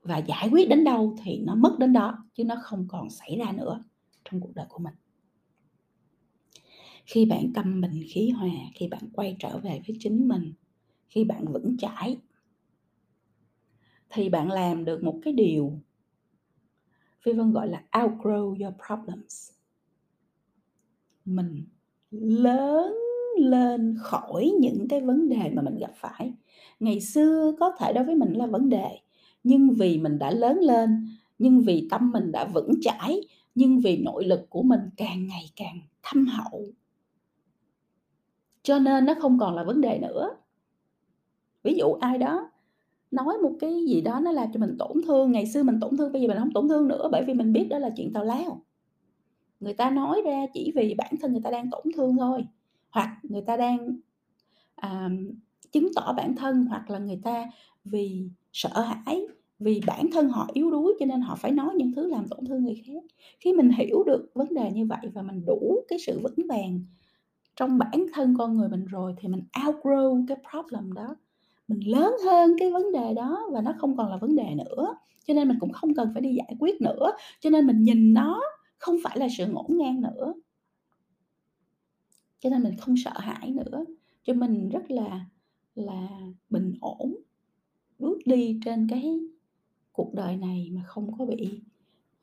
Và 0.04 0.18
giải 0.18 0.48
quyết 0.52 0.68
đến 0.68 0.84
đâu 0.84 1.16
thì 1.24 1.38
nó 1.38 1.54
mất 1.54 1.76
đến 1.78 1.92
đó, 1.92 2.24
chứ 2.34 2.44
nó 2.44 2.54
không 2.62 2.86
còn 2.88 3.10
xảy 3.10 3.36
ra 3.38 3.52
nữa 3.52 3.84
trong 4.24 4.40
cuộc 4.40 4.54
đời 4.54 4.66
của 4.68 4.78
mình. 4.78 4.94
Khi 7.06 7.24
bạn 7.24 7.52
tâm 7.54 7.80
bình 7.80 8.02
khí 8.08 8.30
hòa, 8.30 8.50
khi 8.74 8.88
bạn 8.88 9.02
quay 9.12 9.36
trở 9.38 9.58
về 9.58 9.80
với 9.86 9.96
chính 10.00 10.28
mình, 10.28 10.52
khi 11.08 11.24
bạn 11.24 11.44
vững 11.52 11.76
chãi 11.78 12.16
thì 14.10 14.28
bạn 14.28 14.50
làm 14.50 14.84
được 14.84 15.02
một 15.02 15.18
cái 15.22 15.32
điều 15.32 15.78
Phi 17.20 17.32
Vân 17.32 17.52
gọi 17.52 17.68
là 17.68 17.84
outgrow 17.92 18.64
your 18.64 18.74
problems. 18.86 19.50
Mình 21.24 21.64
lớn 22.10 22.94
lên 23.38 23.96
khỏi 24.00 24.52
những 24.60 24.86
cái 24.88 25.00
vấn 25.00 25.28
đề 25.28 25.50
mà 25.54 25.62
mình 25.62 25.78
gặp 25.78 25.92
phải. 25.94 26.34
Ngày 26.80 27.00
xưa 27.00 27.52
có 27.60 27.72
thể 27.78 27.92
đối 27.92 28.04
với 28.04 28.14
mình 28.14 28.32
là 28.32 28.46
vấn 28.46 28.68
đề, 28.68 28.98
nhưng 29.44 29.74
vì 29.74 29.98
mình 29.98 30.18
đã 30.18 30.30
lớn 30.30 30.58
lên, 30.58 31.08
nhưng 31.38 31.60
vì 31.60 31.88
tâm 31.90 32.10
mình 32.10 32.32
đã 32.32 32.44
vững 32.44 32.70
chãi, 32.80 33.20
nhưng 33.54 33.80
vì 33.80 33.96
nội 33.96 34.24
lực 34.24 34.50
của 34.50 34.62
mình 34.62 34.80
càng 34.96 35.26
ngày 35.26 35.50
càng 35.56 35.80
thâm 36.02 36.26
hậu 36.26 36.64
cho 38.64 38.78
nên 38.78 39.06
nó 39.06 39.14
không 39.20 39.38
còn 39.38 39.54
là 39.54 39.64
vấn 39.64 39.80
đề 39.80 39.98
nữa. 39.98 40.36
Ví 41.62 41.74
dụ 41.74 41.92
ai 41.92 42.18
đó 42.18 42.50
nói 43.10 43.38
một 43.42 43.52
cái 43.60 43.84
gì 43.88 44.00
đó 44.00 44.20
nó 44.20 44.32
làm 44.32 44.52
cho 44.52 44.60
mình 44.60 44.76
tổn 44.78 45.02
thương, 45.06 45.32
ngày 45.32 45.46
xưa 45.46 45.62
mình 45.62 45.80
tổn 45.80 45.96
thương, 45.96 46.12
bây 46.12 46.22
giờ 46.22 46.28
mình 46.28 46.38
không 46.38 46.52
tổn 46.52 46.68
thương 46.68 46.88
nữa 46.88 47.08
bởi 47.12 47.24
vì 47.24 47.34
mình 47.34 47.52
biết 47.52 47.66
đó 47.70 47.78
là 47.78 47.90
chuyện 47.96 48.12
tào 48.12 48.24
lao. 48.24 48.62
Người 49.60 49.74
ta 49.74 49.90
nói 49.90 50.22
ra 50.24 50.46
chỉ 50.54 50.72
vì 50.76 50.94
bản 50.94 51.14
thân 51.20 51.32
người 51.32 51.42
ta 51.42 51.50
đang 51.50 51.70
tổn 51.70 51.82
thương 51.96 52.16
thôi, 52.16 52.44
hoặc 52.90 53.18
người 53.22 53.42
ta 53.42 53.56
đang, 53.56 53.98
à, 54.76 55.10
chứng 55.72 55.88
tỏ 55.94 56.12
bản 56.16 56.36
thân 56.36 56.66
hoặc 56.66 56.90
là 56.90 56.98
người 56.98 57.20
ta 57.22 57.50
vì 57.84 58.28
sợ 58.54 58.80
hãi 58.80 59.26
vì 59.58 59.80
bản 59.86 60.10
thân 60.12 60.28
họ 60.28 60.48
yếu 60.52 60.70
đuối 60.70 60.94
cho 61.00 61.06
nên 61.06 61.20
họ 61.20 61.36
phải 61.36 61.52
nói 61.52 61.74
những 61.76 61.92
thứ 61.92 62.08
làm 62.10 62.28
tổn 62.28 62.46
thương 62.46 62.64
người 62.64 62.82
khác. 62.86 63.02
Khi 63.40 63.52
mình 63.52 63.70
hiểu 63.70 64.04
được 64.04 64.30
vấn 64.34 64.54
đề 64.54 64.70
như 64.70 64.86
vậy 64.86 65.10
và 65.14 65.22
mình 65.22 65.44
đủ 65.46 65.76
cái 65.88 65.98
sự 65.98 66.20
vững 66.22 66.46
vàng 66.48 66.80
trong 67.56 67.78
bản 67.78 68.06
thân 68.12 68.34
con 68.38 68.56
người 68.56 68.68
mình 68.68 68.84
rồi 68.84 69.14
thì 69.18 69.28
mình 69.28 69.42
outgrow 69.52 70.24
cái 70.28 70.36
problem 70.50 70.92
đó. 70.92 71.16
Mình 71.68 71.80
lớn 71.88 72.14
hơn 72.24 72.56
cái 72.58 72.70
vấn 72.70 72.92
đề 72.92 73.14
đó 73.14 73.48
và 73.52 73.60
nó 73.60 73.74
không 73.78 73.96
còn 73.96 74.10
là 74.10 74.16
vấn 74.16 74.36
đề 74.36 74.54
nữa. 74.54 74.96
Cho 75.26 75.34
nên 75.34 75.48
mình 75.48 75.56
cũng 75.60 75.72
không 75.72 75.94
cần 75.94 76.10
phải 76.12 76.22
đi 76.22 76.34
giải 76.34 76.56
quyết 76.60 76.80
nữa. 76.80 77.12
Cho 77.40 77.50
nên 77.50 77.66
mình 77.66 77.82
nhìn 77.82 78.14
nó 78.14 78.40
không 78.78 78.96
phải 79.04 79.18
là 79.18 79.28
sự 79.38 79.46
ngổn 79.46 79.66
ngang 79.68 80.00
nữa. 80.00 80.34
Cho 82.40 82.50
nên 82.50 82.62
mình 82.62 82.76
không 82.76 82.94
sợ 82.96 83.12
hãi 83.14 83.50
nữa. 83.50 83.84
Cho 84.22 84.34
mình 84.34 84.68
rất 84.68 84.90
là 84.90 85.26
là 85.74 86.08
bình 86.50 86.74
ổn 86.80 87.14
bước 88.04 88.18
đi 88.24 88.60
trên 88.64 88.86
cái 88.90 89.20
cuộc 89.92 90.14
đời 90.14 90.36
này 90.36 90.70
mà 90.74 90.82
không 90.86 91.18
có 91.18 91.24
bị 91.24 91.60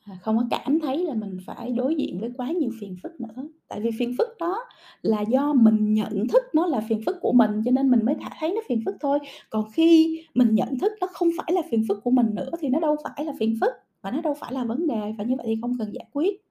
à, 0.04 0.18
không 0.22 0.38
có 0.38 0.46
cảm 0.50 0.80
thấy 0.80 0.98
là 1.06 1.14
mình 1.14 1.38
phải 1.46 1.72
đối 1.72 1.96
diện 1.96 2.20
với 2.20 2.32
quá 2.38 2.52
nhiều 2.52 2.72
phiền 2.80 2.96
phức 3.04 3.22
nữa. 3.22 3.48
Tại 3.68 3.82
vì 3.82 3.90
phiền 4.00 4.16
phức 4.18 4.28
đó 4.40 4.58
là 5.02 5.22
do 5.22 5.54
mình 5.54 5.94
nhận 5.94 6.28
thức 6.28 6.44
nó 6.54 6.68
là 6.68 6.82
phiền 6.90 7.02
phức 7.06 7.18
của 7.22 7.34
mình, 7.34 7.62
cho 7.66 7.72
nên 7.72 7.92
mình 7.92 8.06
mới 8.06 8.16
thấy 8.40 8.52
nó 8.52 8.62
phiền 8.70 8.82
phức 8.86 8.96
thôi. 9.00 9.20
Còn 9.50 9.72
khi 9.74 10.22
mình 10.34 10.56
nhận 10.56 10.80
thức 10.80 10.92
nó 11.02 11.08
không 11.14 11.30
phải 11.38 11.52
là 11.54 11.62
phiền 11.72 11.86
phức 11.88 12.04
của 12.04 12.12
mình 12.12 12.36
nữa 12.36 12.50
thì 12.60 12.70
nó 12.70 12.80
đâu 12.80 12.96
phải 13.04 13.26
là 13.26 13.34
phiền 13.40 13.58
phức 13.62 13.74
và 14.02 14.12
nó 14.12 14.22
đâu 14.22 14.34
phải 14.34 14.54
là 14.54 14.64
vấn 14.64 14.88
đề 14.88 15.14
và 15.18 15.24
như 15.24 15.36
vậy 15.36 15.46
thì 15.48 15.58
không 15.62 15.78
cần 15.80 15.94
giải 15.94 16.06
quyết. 16.14 16.42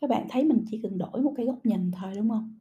Các 0.00 0.10
bạn 0.10 0.26
thấy 0.30 0.44
mình 0.44 0.64
chỉ 0.70 0.80
cần 0.82 0.98
đổi 0.98 1.22
một 1.22 1.32
cái 1.36 1.46
góc 1.46 1.66
nhìn 1.66 1.90
thôi, 1.92 2.12
đúng 2.16 2.30
không? 2.30 2.54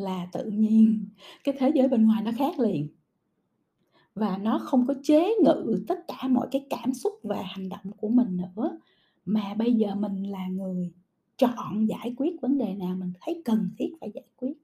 Là 0.00 0.26
tự 0.32 0.50
nhiên. 0.50 1.08
Cái 1.44 1.54
thế 1.58 1.72
giới 1.74 1.88
bên 1.88 2.06
ngoài 2.06 2.22
nó 2.22 2.30
khác 2.38 2.58
liền. 2.58 2.88
Và 4.14 4.38
nó 4.38 4.58
không 4.58 4.86
có 4.86 4.94
chế 5.02 5.34
ngự 5.44 5.84
tất 5.88 5.98
cả 6.08 6.28
mọi 6.28 6.48
cái 6.50 6.66
cảm 6.70 6.94
xúc 6.94 7.12
và 7.22 7.42
hành 7.42 7.68
động 7.68 7.92
của 7.96 8.08
mình 8.08 8.36
nữa. 8.36 8.78
Mà 9.24 9.54
bây 9.54 9.74
giờ 9.74 9.94
mình 9.94 10.22
là 10.22 10.48
người 10.48 10.92
chọn 11.36 11.86
giải 11.88 12.14
quyết 12.16 12.40
vấn 12.42 12.58
đề 12.58 12.74
nào 12.74 12.96
mình 12.96 13.12
thấy 13.20 13.42
cần 13.44 13.70
thiết 13.78 13.90
phải 14.00 14.10
giải 14.14 14.28
quyết. 14.36 14.54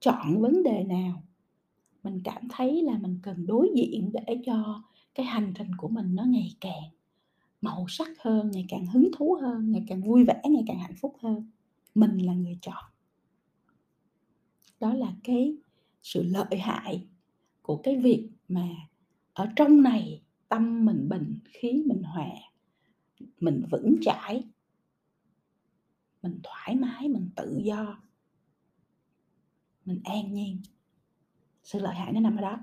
Chọn 0.00 0.40
vấn 0.40 0.62
đề 0.62 0.84
nào 0.84 1.22
mình 2.02 2.20
cảm 2.24 2.48
thấy 2.50 2.82
là 2.82 2.98
mình 2.98 3.18
cần 3.22 3.46
đối 3.46 3.70
diện 3.76 4.12
để 4.12 4.40
cho 4.46 4.82
cái 5.14 5.26
hành 5.26 5.52
trình 5.58 5.70
của 5.76 5.88
mình 5.88 6.14
nó 6.14 6.24
ngày 6.24 6.56
càng 6.60 6.90
màu 7.60 7.84
sắc 7.88 8.08
hơn, 8.20 8.50
ngày 8.50 8.66
càng 8.68 8.86
hứng 8.86 9.10
thú 9.16 9.38
hơn, 9.40 9.72
ngày 9.72 9.84
càng 9.88 10.02
vui 10.02 10.24
vẻ, 10.24 10.40
ngày 10.44 10.64
càng 10.66 10.78
hạnh 10.78 10.96
phúc 11.00 11.16
hơn. 11.22 11.50
Mình 11.94 12.18
là 12.18 12.32
người 12.34 12.58
chọn 12.62 12.84
đó 14.80 14.94
là 14.94 15.12
cái 15.24 15.56
sự 16.02 16.22
lợi 16.22 16.58
hại 16.58 17.06
của 17.62 17.76
cái 17.76 17.96
việc 17.96 18.28
mà 18.48 18.68
ở 19.32 19.48
trong 19.56 19.82
này 19.82 20.22
tâm 20.48 20.84
mình 20.84 21.08
bình, 21.08 21.38
khí 21.44 21.82
mình 21.86 22.02
hòa, 22.02 22.30
mình 23.40 23.62
vững 23.70 23.96
chãi, 24.02 24.44
mình 26.22 26.40
thoải 26.42 26.76
mái, 26.76 27.08
mình 27.08 27.28
tự 27.36 27.60
do, 27.64 28.02
mình 29.84 30.00
an 30.04 30.32
nhiên. 30.32 30.58
Sự 31.62 31.78
lợi 31.78 31.94
hại 31.94 32.12
nó 32.12 32.20
nằm 32.20 32.36
ở 32.36 32.40
đó. 32.40 32.58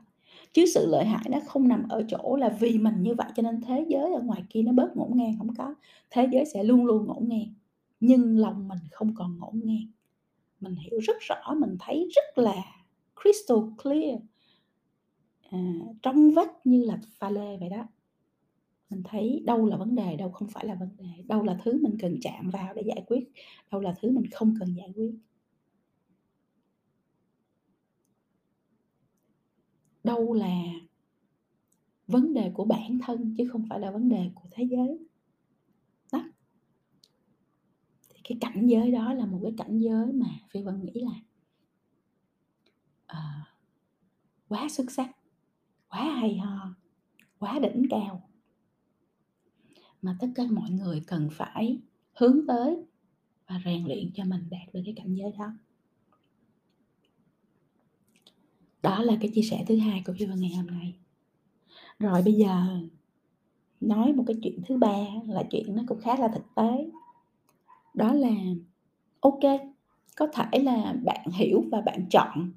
Chứ 0.54 0.66
sự 0.74 0.86
lợi 0.88 1.06
hại 1.06 1.30
nó 1.30 1.40
không 1.48 1.68
nằm 1.68 1.88
ở 1.90 2.06
chỗ 2.08 2.36
là 2.36 2.58
vì 2.60 2.78
mình 2.78 3.04
như 3.04 3.16
vậy 3.16 3.28
cho 3.36 3.44
nên 3.44 3.62
thế 3.62 3.86
giới 3.90 4.14
ở 4.14 4.22
ngoài 4.22 4.44
kia 4.50 4.62
nó 4.62 4.72
bớt 4.72 4.98
ngổn 4.98 5.18
ngang, 5.18 5.38
không 5.38 5.56
có. 5.56 5.76
Thế 6.10 6.28
giới 6.32 6.46
sẽ 6.46 6.64
luôn 6.64 6.86
luôn 6.86 7.06
ngổn 7.06 7.30
ngang, 7.30 7.54
nhưng 8.00 8.38
lòng 8.38 8.68
mình 8.68 8.80
không 8.92 9.16
còn 9.16 9.40
ngổn 9.40 9.62
ngang 9.64 9.88
mình 10.60 10.76
hiểu 10.76 11.00
rất 11.00 11.18
rõ 11.20 11.54
mình 11.60 11.76
thấy 11.80 12.10
rất 12.16 12.38
là 12.44 12.64
crystal 13.22 13.58
clear 13.84 14.20
à, 15.52 15.60
trong 16.02 16.32
vắt 16.32 16.48
như 16.64 16.84
là 16.84 17.00
pha 17.20 17.30
lê 17.30 17.58
vậy 17.58 17.70
đó. 17.70 17.88
Mình 18.90 19.04
thấy 19.04 19.44
đâu 19.46 19.66
là 19.66 19.78
vấn 19.78 19.96
đề 19.96 20.16
đâu 20.16 20.32
không 20.32 20.48
phải 20.48 20.66
là 20.66 20.76
vấn 20.76 20.98
đề 20.98 21.24
đâu 21.28 21.44
là 21.44 21.60
thứ 21.64 21.80
mình 21.84 21.98
cần 22.00 22.18
chạm 22.22 22.50
vào 22.50 22.74
để 22.74 22.84
giải 22.86 23.04
quyết 23.08 23.32
đâu 23.72 23.82
là 23.82 23.96
thứ 24.02 24.12
mình 24.12 24.26
không 24.32 24.56
cần 24.60 24.74
giải 24.78 24.92
quyết. 24.96 25.16
Đâu 30.04 30.34
là 30.34 30.64
vấn 32.08 32.34
đề 32.34 32.52
của 32.54 32.66
bản 32.66 33.00
thân 33.06 33.36
chứ 33.38 33.50
không 33.52 33.66
phải 33.70 33.80
là 33.80 33.92
vấn 33.92 34.10
đề 34.10 34.30
của 34.36 34.50
thế 34.52 34.64
giới 34.64 35.00
đó 36.12 36.24
thì 38.10 38.15
cái 38.30 38.38
cảnh 38.42 38.68
giới 38.68 38.92
đó 38.92 39.14
là 39.14 39.26
một 39.26 39.40
cái 39.44 39.54
cảnh 39.58 39.80
giới 39.80 40.14
mà 40.14 40.28
phi 40.50 40.62
vân 40.62 40.86
nghĩ 40.86 41.02
là 41.02 41.20
uh, 43.14 43.48
quá 44.48 44.70
xuất 44.70 44.92
sắc 44.92 45.10
quá 45.90 46.04
hay 46.04 46.38
ho 46.38 46.76
quá 47.40 47.60
đỉnh 47.60 47.86
cao. 47.90 48.30
Mà 50.02 50.18
tất 50.20 50.28
cả 50.36 50.44
mọi 50.50 50.70
người 50.70 51.04
cần 51.08 51.30
phải 51.32 51.80
hướng 52.14 52.40
tới 52.48 52.86
và 53.48 53.62
rèn 53.66 53.86
luyện 53.86 54.12
cho 54.14 54.26
mình 54.26 54.48
đạt 54.50 54.74
được 54.74 54.82
cái 54.86 54.94
cảnh 54.98 55.16
giới 55.16 55.32
đó. 55.40 55.54
Đó 58.84 59.04
là 59.04 59.18
cái 59.22 59.32
chia 59.36 59.42
sẻ 59.42 59.66
thứ 59.68 59.78
hai 59.78 60.04
của 60.06 60.14
Phi 60.20 60.26
Vân 60.26 60.40
ngày 60.40 60.56
hôm 60.56 60.68
nay. 60.68 60.96
Rồi 62.00 62.22
bây 62.24 62.34
giờ 62.34 62.80
nói 63.82 64.14
một 64.14 64.24
cái 64.28 64.36
chuyện 64.44 64.60
thứ 64.66 64.78
ba 64.78 64.98
là 65.28 65.44
chuyện 65.52 65.76
nó 65.76 65.84
cũng 65.88 66.02
khá 66.02 66.16
là 66.16 66.28
thực 66.28 66.46
tế 66.56 66.92
đó 67.96 68.14
là, 68.14 68.36
ok, 69.20 69.40
có 70.18 70.28
thể 70.28 70.60
là 70.60 70.96
bạn 71.06 71.30
hiểu 71.34 71.64
và 71.72 71.82
bạn 71.82 72.06
chọn 72.10 72.52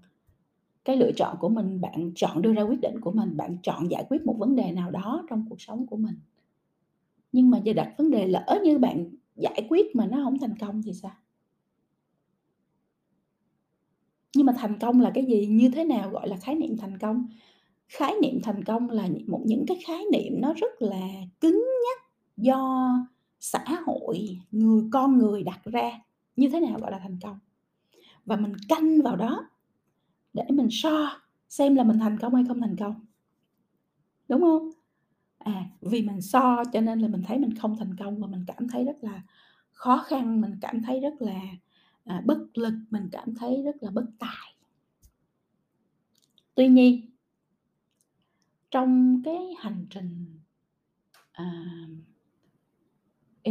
cái 0.85 0.97
lựa 0.97 1.13
chọn 1.13 1.37
của 1.41 1.49
mình, 1.49 1.81
bạn 1.81 2.13
chọn 2.15 2.43
đưa 2.43 2.53
ra 2.53 2.63
quyết 2.63 2.81
định 2.81 3.01
của 3.01 3.13
mình, 3.13 3.37
bạn 3.37 3.57
chọn 3.63 3.91
giải 3.91 4.07
quyết 4.11 4.27
một 4.27 4.37
vấn 4.39 4.57
đề 4.57 4.73
nào 4.73 4.91
đó 4.91 5.27
trong 5.31 5.47
cuộc 5.51 5.61
sống 5.61 5.87
của 5.87 5.97
mình. 5.97 6.15
Nhưng 7.33 7.51
mà 7.51 7.59
giờ 7.59 7.73
đặt 7.73 7.95
vấn 7.99 8.11
đề 8.11 8.29
lỡ 8.29 8.61
như 8.65 8.79
bạn 8.79 9.11
giải 9.37 9.67
quyết 9.69 9.97
mà 9.97 10.07
nó 10.07 10.21
không 10.25 10.39
thành 10.39 10.59
công 10.59 10.83
thì 10.83 10.93
sao? 10.93 11.13
Nhưng 14.37 14.47
mà 14.47 14.53
thành 14.59 14.79
công 14.79 15.01
là 15.01 15.11
cái 15.15 15.25
gì? 15.25 15.47
Như 15.47 15.71
thế 15.71 15.85
nào 15.85 16.11
gọi 16.11 16.29
là 16.29 16.37
khái 16.37 16.55
niệm 16.55 16.77
thành 16.77 16.99
công? 16.99 17.27
Khái 17.89 18.15
niệm 18.23 18.41
thành 18.43 18.65
công 18.65 18.91
là 18.91 19.09
một 19.27 19.43
những 19.45 19.67
cái 19.67 19.79
khái 19.87 20.05
niệm 20.13 20.41
nó 20.41 20.55
rất 20.55 20.83
là 20.83 21.01
cứng 21.41 21.65
nhắc 21.85 22.03
do 22.37 22.91
xã 23.41 23.65
hội 23.87 24.39
người 24.51 24.83
con 24.93 25.19
người 25.19 25.43
đặt 25.43 25.61
ra 25.65 25.91
như 26.37 26.51
thế 26.51 26.61
nào 26.61 26.79
gọi 26.81 26.91
là 26.91 26.99
thành 26.99 27.19
công. 27.23 27.39
Và 28.25 28.37
mình 28.37 28.53
canh 28.69 29.03
vào 29.03 29.17
đó 29.17 29.51
để 30.33 30.45
mình 30.51 30.69
so 30.71 31.21
xem 31.49 31.75
là 31.75 31.85
mình 31.85 31.99
thành 31.99 32.19
công 32.19 32.35
hay 32.35 32.45
không 32.49 32.61
thành 32.61 32.77
công. 32.77 33.07
Đúng 34.29 34.41
không? 34.41 34.71
À 35.39 35.71
vì 35.81 36.03
mình 36.03 36.23
so 36.23 36.65
cho 36.73 36.81
nên 36.81 36.99
là 37.01 37.09
mình 37.09 37.23
thấy 37.27 37.39
mình 37.39 37.55
không 37.55 37.77
thành 37.77 37.97
công 37.97 38.21
và 38.21 38.27
mình 38.27 38.45
cảm 38.47 38.69
thấy 38.69 38.85
rất 38.85 38.97
là 39.01 39.23
khó 39.73 40.05
khăn 40.07 40.41
mình 40.41 40.59
cảm 40.61 40.83
thấy 40.83 41.01
rất 41.01 41.15
là 41.19 41.41
à, 42.05 42.23
bất 42.25 42.59
lực 42.59 42.75
mình 42.91 43.09
cảm 43.13 43.35
thấy 43.35 43.63
rất 43.63 43.77
là 43.81 43.91
bất 43.91 44.07
tài. 44.19 44.55
Tuy 46.55 46.69
nhiên 46.69 47.11
trong 48.71 49.23
cái 49.25 49.55
hành 49.59 49.87
trình 49.91 50.39
à, 51.33 51.65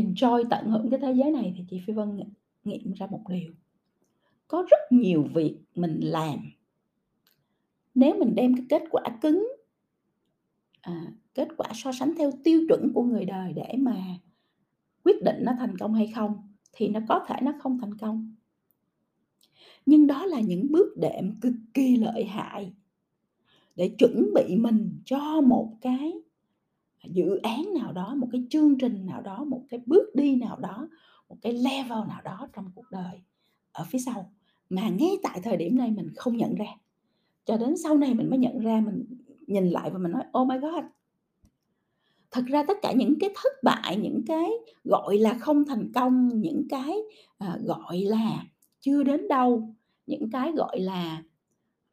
enjoy 0.01 0.43
tận 0.49 0.65
hưởng 0.65 0.89
cái 0.89 0.99
thế 0.99 1.13
giới 1.13 1.31
này 1.31 1.53
thì 1.57 1.63
chị 1.69 1.81
phi 1.87 1.93
vân 1.93 2.19
nghiệm 2.63 2.93
ra 2.93 3.07
một 3.07 3.21
điều. 3.29 3.51
Có 4.47 4.65
rất 4.69 4.79
nhiều 4.91 5.23
việc 5.33 5.55
mình 5.75 5.99
làm. 5.99 6.39
Nếu 7.95 8.15
mình 8.19 8.35
đem 8.35 8.55
cái 8.55 8.65
kết 8.69 8.83
quả 8.91 9.03
cứng 9.21 9.47
à, 10.81 11.11
kết 11.33 11.47
quả 11.57 11.67
so 11.73 11.91
sánh 11.91 12.13
theo 12.17 12.31
tiêu 12.43 12.65
chuẩn 12.69 12.91
của 12.93 13.03
người 13.03 13.25
đời 13.25 13.53
để 13.53 13.73
mà 13.77 13.95
quyết 15.03 15.23
định 15.23 15.35
nó 15.41 15.51
thành 15.59 15.77
công 15.77 15.93
hay 15.93 16.11
không 16.15 16.53
thì 16.73 16.87
nó 16.87 16.99
có 17.07 17.25
thể 17.27 17.35
nó 17.41 17.53
không 17.59 17.79
thành 17.79 17.97
công. 17.97 18.35
Nhưng 19.85 20.07
đó 20.07 20.25
là 20.25 20.39
những 20.39 20.71
bước 20.71 20.97
đệm 20.97 21.39
cực 21.41 21.53
kỳ 21.73 21.97
lợi 21.97 22.23
hại 22.23 22.73
để 23.75 23.95
chuẩn 23.97 24.33
bị 24.35 24.55
mình 24.55 24.99
cho 25.05 25.41
một 25.41 25.77
cái 25.81 26.13
dự 27.03 27.37
án 27.37 27.73
nào 27.73 27.91
đó 27.91 28.15
một 28.15 28.27
cái 28.31 28.43
chương 28.49 28.77
trình 28.77 29.05
nào 29.05 29.21
đó 29.21 29.43
một 29.43 29.61
cái 29.69 29.79
bước 29.85 30.15
đi 30.15 30.35
nào 30.35 30.57
đó 30.59 30.87
một 31.29 31.37
cái 31.41 31.53
level 31.53 32.07
nào 32.07 32.21
đó 32.23 32.47
trong 32.53 32.71
cuộc 32.75 32.91
đời 32.91 33.21
ở 33.71 33.85
phía 33.89 33.99
sau. 33.99 34.31
Mà 34.69 34.89
ngay 34.89 35.11
tại 35.23 35.39
thời 35.43 35.57
điểm 35.57 35.77
này 35.77 35.91
mình 35.91 36.09
không 36.15 36.37
nhận 36.37 36.55
ra. 36.55 36.65
Cho 37.45 37.57
đến 37.57 37.77
sau 37.77 37.97
này 37.97 38.13
mình 38.13 38.29
mới 38.29 38.39
nhận 38.39 38.59
ra 38.59 38.81
mình 38.85 39.05
nhìn 39.47 39.69
lại 39.69 39.89
và 39.89 39.97
mình 39.97 40.11
nói 40.11 40.23
oh 40.39 40.47
my 40.47 40.57
god. 40.57 40.83
Thật 42.31 42.43
ra 42.47 42.63
tất 42.67 42.77
cả 42.81 42.91
những 42.91 43.19
cái 43.19 43.29
thất 43.35 43.63
bại 43.63 43.97
những 43.97 44.21
cái 44.27 44.49
gọi 44.83 45.17
là 45.17 45.33
không 45.33 45.65
thành 45.65 45.91
công 45.95 46.41
những 46.41 46.67
cái 46.69 46.97
uh, 47.43 47.61
gọi 47.63 47.97
là 47.97 48.45
chưa 48.79 49.03
đến 49.03 49.27
đâu 49.27 49.73
những 50.07 50.29
cái 50.31 50.51
gọi 50.51 50.79
là 50.79 51.23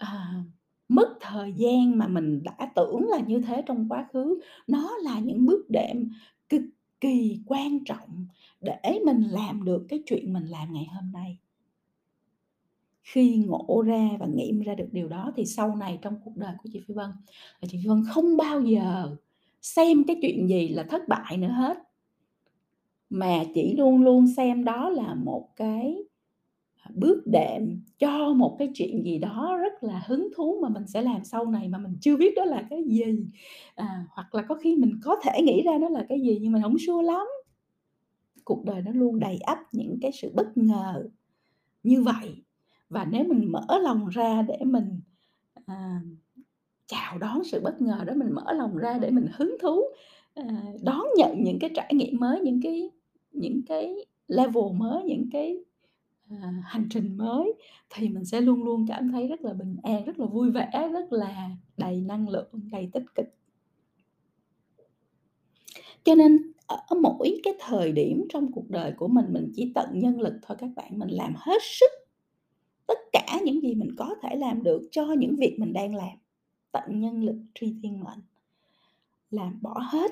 uh, 0.03 0.47
mất 0.89 1.17
thời 1.21 1.53
gian 1.53 1.99
mà 1.99 2.09
mình 2.09 2.43
đã 2.43 2.73
tưởng 2.75 3.09
là 3.09 3.21
như 3.27 3.41
thế 3.41 3.63
trong 3.67 3.89
quá 3.89 4.09
khứ, 4.13 4.41
nó 4.67 4.97
là 5.03 5.19
những 5.19 5.47
bước 5.47 5.71
đệm 5.71 6.11
cực 6.49 6.63
kỳ 7.01 7.41
quan 7.47 7.85
trọng 7.85 8.27
để 8.61 9.01
mình 9.07 9.23
làm 9.23 9.65
được 9.65 9.87
cái 9.89 10.03
chuyện 10.07 10.33
mình 10.33 10.45
làm 10.45 10.73
ngày 10.73 10.87
hôm 10.95 11.13
nay. 11.13 11.39
Khi 13.03 13.37
ngộ 13.37 13.83
ra 13.87 14.09
và 14.21 14.27
nghiệm 14.27 14.61
ra 14.61 14.75
được 14.75 14.89
điều 14.93 15.09
đó 15.09 15.33
thì 15.37 15.47
sau 15.47 15.77
này 15.77 15.99
trong 16.03 16.21
cuộc 16.25 16.37
đời 16.37 16.55
của 16.63 16.69
chị 16.73 16.81
Phi 16.87 16.95
Vân, 16.95 17.11
là 17.61 17.69
chị 17.69 17.79
Phi 17.83 17.89
Vân 17.89 18.05
không 18.09 18.37
bao 18.37 18.61
giờ 18.61 19.17
xem 19.63 20.05
cái 20.07 20.17
chuyện 20.23 20.49
gì 20.49 20.69
là 20.69 20.83
thất 20.83 21.09
bại 21.09 21.37
nữa 21.37 21.49
hết, 21.49 21.79
mà 23.11 23.45
chỉ 23.55 23.77
luôn 23.77 24.03
luôn 24.03 24.27
xem 24.37 24.65
đó 24.65 24.89
là 24.89 25.15
một 25.15 25.49
cái 25.57 25.97
bước 26.95 27.27
đệm 27.27 27.81
cho 27.99 28.35
một 28.35 28.57
cái 28.59 28.71
chuyện 28.75 29.05
gì 29.05 29.19
đó 29.19 29.59
rất 29.63 29.85
là 29.85 30.03
hứng 30.07 30.29
thú 30.37 30.59
mà 30.63 30.69
mình 30.69 30.87
sẽ 30.87 31.03
làm 31.03 31.25
sau 31.25 31.47
này 31.47 31.69
mà 31.69 31.79
mình 31.79 31.97
chưa 32.01 32.17
biết 32.17 32.35
đó 32.37 32.45
là 32.45 32.67
cái 32.71 32.83
gì. 32.87 33.27
À, 33.75 34.07
hoặc 34.11 34.35
là 34.35 34.43
có 34.43 34.55
khi 34.55 34.77
mình 34.77 35.01
có 35.03 35.17
thể 35.23 35.43
nghĩ 35.43 35.63
ra 35.63 35.79
đó 35.79 35.89
là 35.89 36.07
cái 36.09 36.21
gì 36.21 36.39
nhưng 36.43 36.53
mà 36.53 36.61
không 36.63 36.77
sure 36.79 37.07
lắm. 37.07 37.27
Cuộc 38.45 38.65
đời 38.65 38.83
nó 38.83 38.91
luôn 38.91 39.19
đầy 39.19 39.37
ắp 39.37 39.59
những 39.73 39.99
cái 40.03 40.13
sự 40.13 40.33
bất 40.35 40.57
ngờ 40.57 41.09
như 41.83 42.03
vậy. 42.03 42.43
Và 42.89 43.05
nếu 43.11 43.25
mình 43.25 43.53
mở 43.53 43.79
lòng 43.83 44.09
ra 44.09 44.43
để 44.43 44.59
mình 44.65 45.01
à, 45.67 46.01
chào 46.87 47.19
đón 47.19 47.45
sự 47.45 47.61
bất 47.61 47.83
ngờ 47.83 48.05
đó 48.07 48.15
mình 48.17 48.33
mở 48.33 48.53
lòng 48.53 48.77
ra 48.77 48.99
để 48.99 49.11
mình 49.11 49.27
hứng 49.33 49.57
thú 49.61 49.83
à, 50.35 50.45
đón 50.83 51.07
nhận 51.17 51.45
những 51.45 51.59
cái 51.59 51.71
trải 51.75 51.95
nghiệm 51.95 52.21
mới 52.21 52.41
những 52.41 52.61
cái 52.63 52.91
những 53.33 53.63
cái 53.67 54.07
level 54.29 54.73
mới 54.77 55.05
những 55.05 55.29
cái 55.33 55.59
à, 56.31 56.63
hành 56.65 56.87
trình 56.91 57.17
mới 57.17 57.53
thì 57.91 58.09
mình 58.09 58.25
sẽ 58.25 58.41
luôn 58.41 58.65
luôn 58.65 58.87
cảm 58.89 59.13
thấy 59.13 59.29
rất 59.29 59.41
là 59.41 59.53
bình 59.53 59.77
an 59.83 60.05
rất 60.05 60.19
là 60.19 60.27
vui 60.27 60.51
vẻ 60.51 60.89
rất 60.93 61.13
là 61.13 61.51
đầy 61.77 62.01
năng 62.01 62.29
lượng 62.29 62.49
đầy 62.73 62.91
tích 62.93 63.05
cực. 63.15 63.27
Cho 66.05 66.15
nên 66.15 66.53
ở 66.67 66.97
mỗi 67.03 67.41
cái 67.43 67.55
thời 67.61 67.93
điểm 67.93 68.27
trong 68.29 68.53
cuộc 68.53 68.71
đời 68.71 68.93
của 68.97 69.09
mình 69.09 69.27
mình 69.29 69.53
chỉ 69.55 69.73
tận 69.75 69.89
nhân 69.95 70.21
lực 70.21 70.35
thôi 70.43 70.57
các 70.61 70.71
bạn 70.77 70.99
mình 70.99 71.09
làm 71.09 71.35
hết 71.37 71.63
sức 71.63 71.91
tất 72.87 72.99
cả 73.13 73.41
những 73.45 73.61
gì 73.61 73.75
mình 73.75 73.95
có 73.97 74.15
thể 74.23 74.37
làm 74.37 74.63
được 74.63 74.89
cho 74.91 75.07
những 75.19 75.37
việc 75.37 75.57
mình 75.59 75.73
đang 75.73 75.95
làm. 75.95 76.19
Tận 76.73 77.01
nhân 77.01 77.25
lực 77.25 77.37
tri 77.55 77.75
thiên 77.83 78.01
mệnh. 78.01 78.21
Làm 79.31 79.59
bỏ 79.63 79.79
hết 79.93 80.11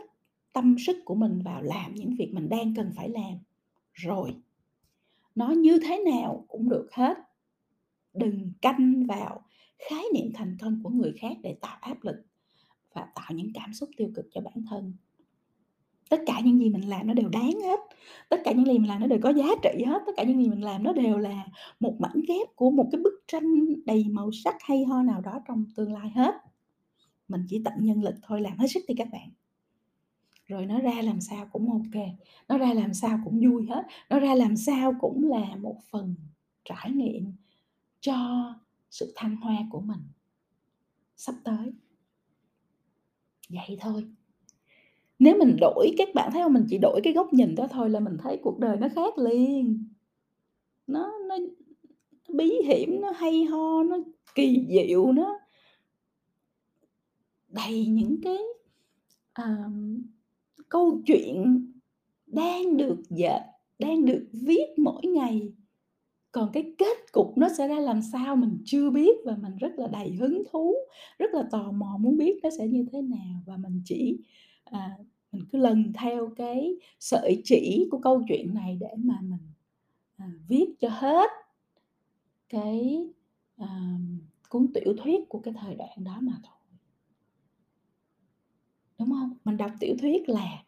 tâm 0.52 0.76
sức 0.78 0.96
của 1.04 1.14
mình 1.14 1.42
vào 1.44 1.62
làm 1.62 1.94
những 1.94 2.16
việc 2.18 2.30
mình 2.32 2.48
đang 2.48 2.74
cần 2.76 2.92
phải 2.96 3.08
làm. 3.08 3.38
Rồi 3.92 4.34
nó 5.34 5.50
như 5.50 5.78
thế 5.84 6.02
nào 6.04 6.44
cũng 6.48 6.68
được 6.68 6.88
hết. 6.92 7.16
Đừng 8.14 8.52
canh 8.62 9.06
vào 9.06 9.42
khái 9.88 10.04
niệm 10.14 10.32
thành 10.34 10.56
công 10.60 10.80
của 10.82 10.90
người 10.90 11.12
khác 11.18 11.36
để 11.42 11.56
tạo 11.60 11.76
áp 11.80 12.04
lực 12.04 12.16
và 12.94 13.06
tạo 13.14 13.30
những 13.34 13.50
cảm 13.54 13.74
xúc 13.74 13.90
tiêu 13.96 14.08
cực 14.14 14.26
cho 14.32 14.40
bản 14.40 14.64
thân. 14.70 14.94
Tất 16.10 16.20
cả 16.26 16.40
những 16.44 16.58
gì 16.58 16.70
mình 16.70 16.88
làm 16.88 17.06
nó 17.06 17.14
đều 17.14 17.28
đáng 17.28 17.60
hết. 17.64 17.80
Tất 18.28 18.40
cả 18.44 18.52
những 18.52 18.66
gì 18.66 18.78
mình 18.78 18.88
làm 18.88 19.00
nó 19.00 19.06
đều 19.06 19.18
có 19.22 19.32
giá 19.32 19.46
trị 19.62 19.84
hết. 19.86 20.02
Tất 20.06 20.12
cả 20.16 20.22
những 20.22 20.42
gì 20.42 20.48
mình 20.48 20.64
làm 20.64 20.82
nó 20.82 20.92
đều 20.92 21.18
là 21.18 21.46
một 21.80 21.96
mảnh 22.00 22.20
ghép 22.28 22.56
của 22.56 22.70
một 22.70 22.88
cái 22.92 23.00
bức 23.00 23.24
tranh 23.28 23.44
đầy 23.84 24.06
màu 24.10 24.30
sắc 24.44 24.56
hay 24.60 24.84
ho 24.84 25.02
nào 25.02 25.20
đó 25.20 25.40
trong 25.48 25.64
tương 25.76 25.92
lai 25.92 26.10
hết. 26.14 26.34
Mình 27.28 27.46
chỉ 27.48 27.62
tận 27.64 27.74
nhân 27.78 28.02
lực 28.02 28.14
thôi, 28.22 28.40
làm 28.40 28.58
hết 28.58 28.66
sức 28.74 28.80
đi 28.88 28.94
các 28.98 29.08
bạn 29.12 29.30
rồi 30.52 30.66
nó 30.66 30.80
ra 30.80 31.02
làm 31.02 31.20
sao 31.20 31.48
cũng 31.52 31.72
ok 31.72 32.02
nó 32.48 32.58
ra 32.58 32.74
làm 32.74 32.94
sao 32.94 33.20
cũng 33.24 33.40
vui 33.40 33.66
hết 33.68 33.82
nó 34.10 34.18
ra 34.18 34.34
làm 34.34 34.56
sao 34.56 34.94
cũng 35.00 35.24
là 35.24 35.56
một 35.56 35.76
phần 35.90 36.14
trải 36.64 36.90
nghiệm 36.90 37.32
cho 38.00 38.14
sự 38.90 39.12
thăng 39.16 39.36
hoa 39.36 39.56
của 39.70 39.80
mình 39.80 40.00
sắp 41.16 41.34
tới. 41.44 41.72
Vậy 43.48 43.76
thôi. 43.80 44.04
Nếu 45.18 45.38
mình 45.38 45.56
đổi 45.60 45.94
các 45.98 46.08
bạn 46.14 46.30
thấy 46.32 46.42
không? 46.42 46.52
Mình 46.52 46.66
chỉ 46.68 46.78
đổi 46.78 47.00
cái 47.04 47.12
góc 47.12 47.32
nhìn 47.32 47.54
đó 47.54 47.66
thôi 47.70 47.90
là 47.90 48.00
mình 48.00 48.16
thấy 48.22 48.40
cuộc 48.42 48.58
đời 48.58 48.76
nó 48.76 48.88
khác 48.94 49.18
liền. 49.18 49.88
Nó 50.86 51.12
nó 51.28 51.36
bí 52.28 52.52
hiểm 52.66 53.00
nó 53.00 53.10
hay 53.10 53.44
ho 53.44 53.82
nó 53.82 53.98
kỳ 54.34 54.66
diệu 54.68 55.12
nó 55.12 55.38
đầy 57.48 57.86
những 57.86 58.16
cái 58.22 58.38
uh, 59.42 59.72
câu 60.72 61.00
chuyện 61.06 61.66
đang 62.26 62.76
được 62.76 63.02
dệt 63.10 63.40
đang 63.78 64.04
được 64.04 64.28
viết 64.32 64.66
mỗi 64.78 65.02
ngày. 65.06 65.52
Còn 66.32 66.50
cái 66.52 66.74
kết 66.78 67.12
cục 67.12 67.38
nó 67.38 67.48
sẽ 67.58 67.68
ra 67.68 67.78
làm 67.78 68.02
sao 68.02 68.36
mình 68.36 68.58
chưa 68.64 68.90
biết 68.90 69.16
và 69.24 69.36
mình 69.36 69.56
rất 69.56 69.72
là 69.76 69.86
đầy 69.86 70.12
hứng 70.12 70.42
thú 70.52 70.74
rất 71.18 71.34
là 71.34 71.42
tò 71.50 71.72
mò 71.72 71.96
muốn 72.00 72.16
biết 72.16 72.40
nó 72.42 72.50
sẽ 72.58 72.66
như 72.68 72.86
thế 72.92 73.02
nào. 73.02 73.42
Và 73.46 73.56
mình 73.56 73.82
chỉ 73.84 74.18
à, 74.64 74.98
mình 75.32 75.44
cứ 75.52 75.58
lần 75.58 75.92
theo 75.92 76.32
cái 76.36 76.76
sợi 77.00 77.42
chỉ 77.44 77.88
của 77.90 77.98
câu 77.98 78.22
chuyện 78.28 78.54
này 78.54 78.76
để 78.80 78.94
mà 78.96 79.18
mình 79.20 79.52
à, 80.16 80.32
viết 80.48 80.74
cho 80.80 80.88
hết 80.88 81.30
cái 82.48 83.06
à, 83.56 83.98
cuốn 84.48 84.72
tiểu 84.74 84.94
thuyết 85.02 85.28
của 85.28 85.38
cái 85.38 85.54
thời 85.60 85.74
đoạn 85.74 86.04
đó 86.04 86.18
mà 86.20 86.32
thôi 86.42 86.61
đúng 89.02 89.10
không? 89.10 89.36
Mình 89.44 89.56
đọc 89.56 89.70
tiểu 89.80 89.94
thuyết 90.00 90.28
là 90.28 90.62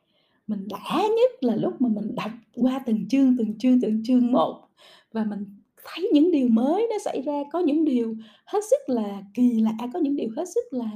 mình 0.46 0.68
đã 0.68 1.02
nhất 1.16 1.30
là 1.40 1.56
lúc 1.56 1.80
mà 1.80 1.88
mình 1.88 2.14
đọc 2.14 2.30
qua 2.54 2.80
từng 2.86 3.08
chương 3.08 3.36
từng 3.38 3.58
chương 3.58 3.80
từng 3.80 4.02
chương 4.04 4.32
một 4.32 4.68
và 5.12 5.24
mình 5.24 5.44
thấy 5.84 6.10
những 6.12 6.30
điều 6.30 6.48
mới 6.48 6.86
nó 6.90 6.98
xảy 7.04 7.22
ra 7.22 7.42
có 7.52 7.58
những 7.58 7.84
điều 7.84 8.16
hết 8.44 8.60
sức 8.70 8.94
là 8.94 9.22
kỳ 9.34 9.60
lạ 9.60 9.76
có 9.92 9.98
những 9.98 10.16
điều 10.16 10.28
hết 10.36 10.44
sức 10.54 10.64
là 10.70 10.90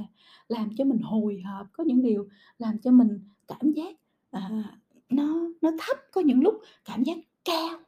làm 0.47 0.69
cho 0.77 0.85
mình 0.85 0.99
hồi 1.01 1.41
hộp 1.45 1.67
có 1.73 1.83
những 1.83 2.01
điều 2.01 2.27
làm 2.59 2.77
cho 2.77 2.91
mình 2.91 3.19
cảm 3.47 3.71
giác 3.71 3.95
à, 4.31 4.49
nó 5.09 5.49
nó 5.61 5.71
thấp 5.79 5.97
có 6.11 6.21
những 6.21 6.41
lúc 6.41 6.55
cảm 6.85 7.03
giác 7.03 7.17
cao. 7.45 7.79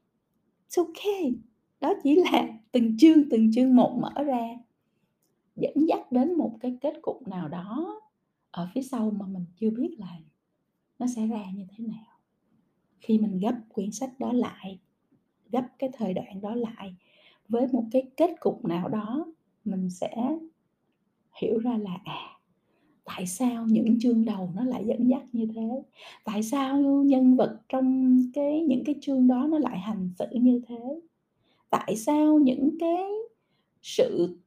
It's 0.70 0.86
okay. 0.86 1.34
Đó 1.82 1.94
chỉ 2.04 2.16
là 2.16 2.48
từng 2.72 2.98
chương 2.98 3.30
từng 3.30 3.52
chương 3.54 3.76
một 3.76 3.98
mở 4.02 4.24
ra 4.24 4.48
dẫn 5.56 5.74
dắt 5.88 6.12
đến 6.12 6.34
một 6.34 6.58
cái 6.60 6.78
kết 6.82 6.94
cục 7.02 7.28
nào 7.28 7.48
đó 7.48 8.02
ở 8.52 8.68
phía 8.74 8.82
sau 8.82 9.12
mà 9.12 9.26
mình 9.26 9.46
chưa 9.56 9.70
biết 9.70 10.00
là 10.00 10.20
nó 11.00 11.08
sẽ 11.16 11.28
ra 11.28 11.52
như 11.54 11.66
thế 11.70 11.86
nào. 11.88 12.18
Khi 13.00 13.20
mình 13.20 13.40
gấp 13.40 13.56
quyển 13.70 13.92
sách 13.92 14.20
đó 14.20 14.34
lại, 14.34 14.80
gấp 15.52 15.68
cái 15.80 15.90
thời 15.94 16.14
đoạn 16.14 16.42
đó 16.42 16.56
lại, 16.56 16.96
với 17.50 17.68
một 17.68 17.84
cái 17.92 18.12
kết 18.18 18.36
cục 18.40 18.66
nào 18.66 18.90
đó, 18.90 19.26
mình 19.66 19.90
sẽ 19.90 20.38
hiểu 21.42 21.60
ra 21.60 21.78
là 21.78 21.98
à 22.06 22.42
tại 23.16 23.28
sao 23.28 23.66
những 23.68 24.00
chương 24.00 24.26
đầu 24.26 24.52
nó 24.56 24.64
lại 24.64 24.86
dẫn 24.86 25.10
dắt 25.10 25.24
như 25.32 25.48
thế? 25.56 25.84
Tại 26.24 26.44
sao 26.44 26.80
nhân 26.82 27.36
vật 27.36 27.60
trong 27.70 28.18
cái, 28.34 28.62
những 28.62 28.84
cái 28.86 28.96
chương 29.02 29.28
đó 29.28 29.48
nó 29.52 29.60
lại 29.60 29.80
hành 29.80 30.10
xử 30.20 30.26
như 30.32 30.62
thế? 30.68 31.00
Tại 31.70 31.96
sao 31.96 32.40
những 32.40 32.70
cái 32.80 33.04
sự 33.82 34.38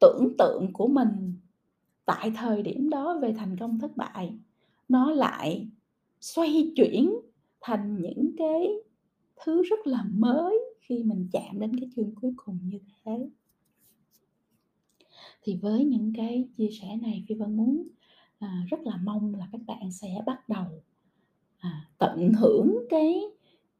tưởng 0.00 0.34
tượng 0.38 0.72
của 0.72 0.88
mình 0.88 1.34
tại 2.10 2.32
thời 2.36 2.62
điểm 2.62 2.90
đó 2.90 3.18
về 3.22 3.32
thành 3.32 3.56
công 3.60 3.78
thất 3.78 3.96
bại. 3.96 4.34
Nó 4.88 5.10
lại 5.10 5.68
xoay 6.20 6.72
chuyển 6.76 7.14
thành 7.60 8.02
những 8.02 8.30
cái 8.38 8.68
thứ 9.44 9.62
rất 9.62 9.86
là 9.86 10.04
mới 10.12 10.58
khi 10.80 11.02
mình 11.02 11.28
chạm 11.32 11.60
đến 11.60 11.80
cái 11.80 11.90
chương 11.96 12.14
cuối 12.14 12.32
cùng 12.36 12.58
như 12.62 12.78
thế. 13.04 13.28
Thì 15.42 15.58
với 15.62 15.84
những 15.84 16.12
cái 16.16 16.48
chia 16.56 16.68
sẻ 16.80 16.96
này 17.02 17.24
phi 17.28 17.34
vân 17.34 17.56
muốn 17.56 17.88
à, 18.38 18.64
rất 18.68 18.80
là 18.80 18.96
mong 19.04 19.34
là 19.34 19.48
các 19.52 19.60
bạn 19.66 19.92
sẽ 19.92 20.22
bắt 20.26 20.48
đầu 20.48 20.82
à, 21.58 21.88
tận 21.98 22.32
hưởng 22.38 22.74
cái 22.90 23.22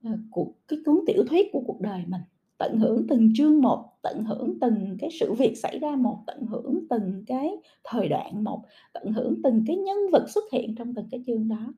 à, 0.02 0.10
cuộc 0.30 0.54
cái 0.68 0.78
cuốn 0.86 1.00
tiểu 1.06 1.24
thuyết 1.28 1.46
của 1.52 1.62
cuộc 1.66 1.80
đời 1.80 2.04
mình 2.06 2.22
tận 2.60 2.78
hưởng 2.78 3.06
từng 3.08 3.32
chương 3.34 3.62
một 3.62 3.92
tận 4.02 4.24
hưởng 4.24 4.60
từng 4.60 4.96
cái 5.00 5.10
sự 5.20 5.32
việc 5.32 5.54
xảy 5.58 5.78
ra 5.78 5.96
một 5.96 6.22
tận 6.26 6.46
hưởng 6.46 6.78
từng 6.90 7.24
cái 7.26 7.50
thời 7.84 8.08
đoạn 8.08 8.44
một 8.44 8.64
tận 8.92 9.12
hưởng 9.12 9.42
từng 9.44 9.64
cái 9.66 9.76
nhân 9.76 9.96
vật 10.12 10.26
xuất 10.28 10.44
hiện 10.52 10.74
trong 10.74 10.94
từng 10.94 11.08
cái 11.10 11.22
chương 11.26 11.48
đó. 11.48 11.74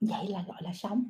Vậy 0.00 0.28
là 0.28 0.44
gọi 0.48 0.62
là 0.62 0.72
sống. 0.74 1.04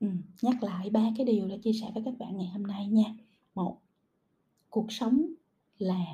Ừ, 0.00 0.08
nhắc 0.42 0.62
lại 0.62 0.90
ba 0.90 1.10
cái 1.16 1.26
điều 1.26 1.48
đã 1.48 1.56
chia 1.62 1.72
sẻ 1.72 1.90
với 1.94 2.02
các 2.06 2.14
bạn 2.18 2.36
ngày 2.36 2.46
hôm 2.46 2.62
nay 2.62 2.86
nha. 2.86 3.14
Một 3.54 3.80
cuộc 4.70 4.92
sống 4.92 5.26
là 5.78 6.04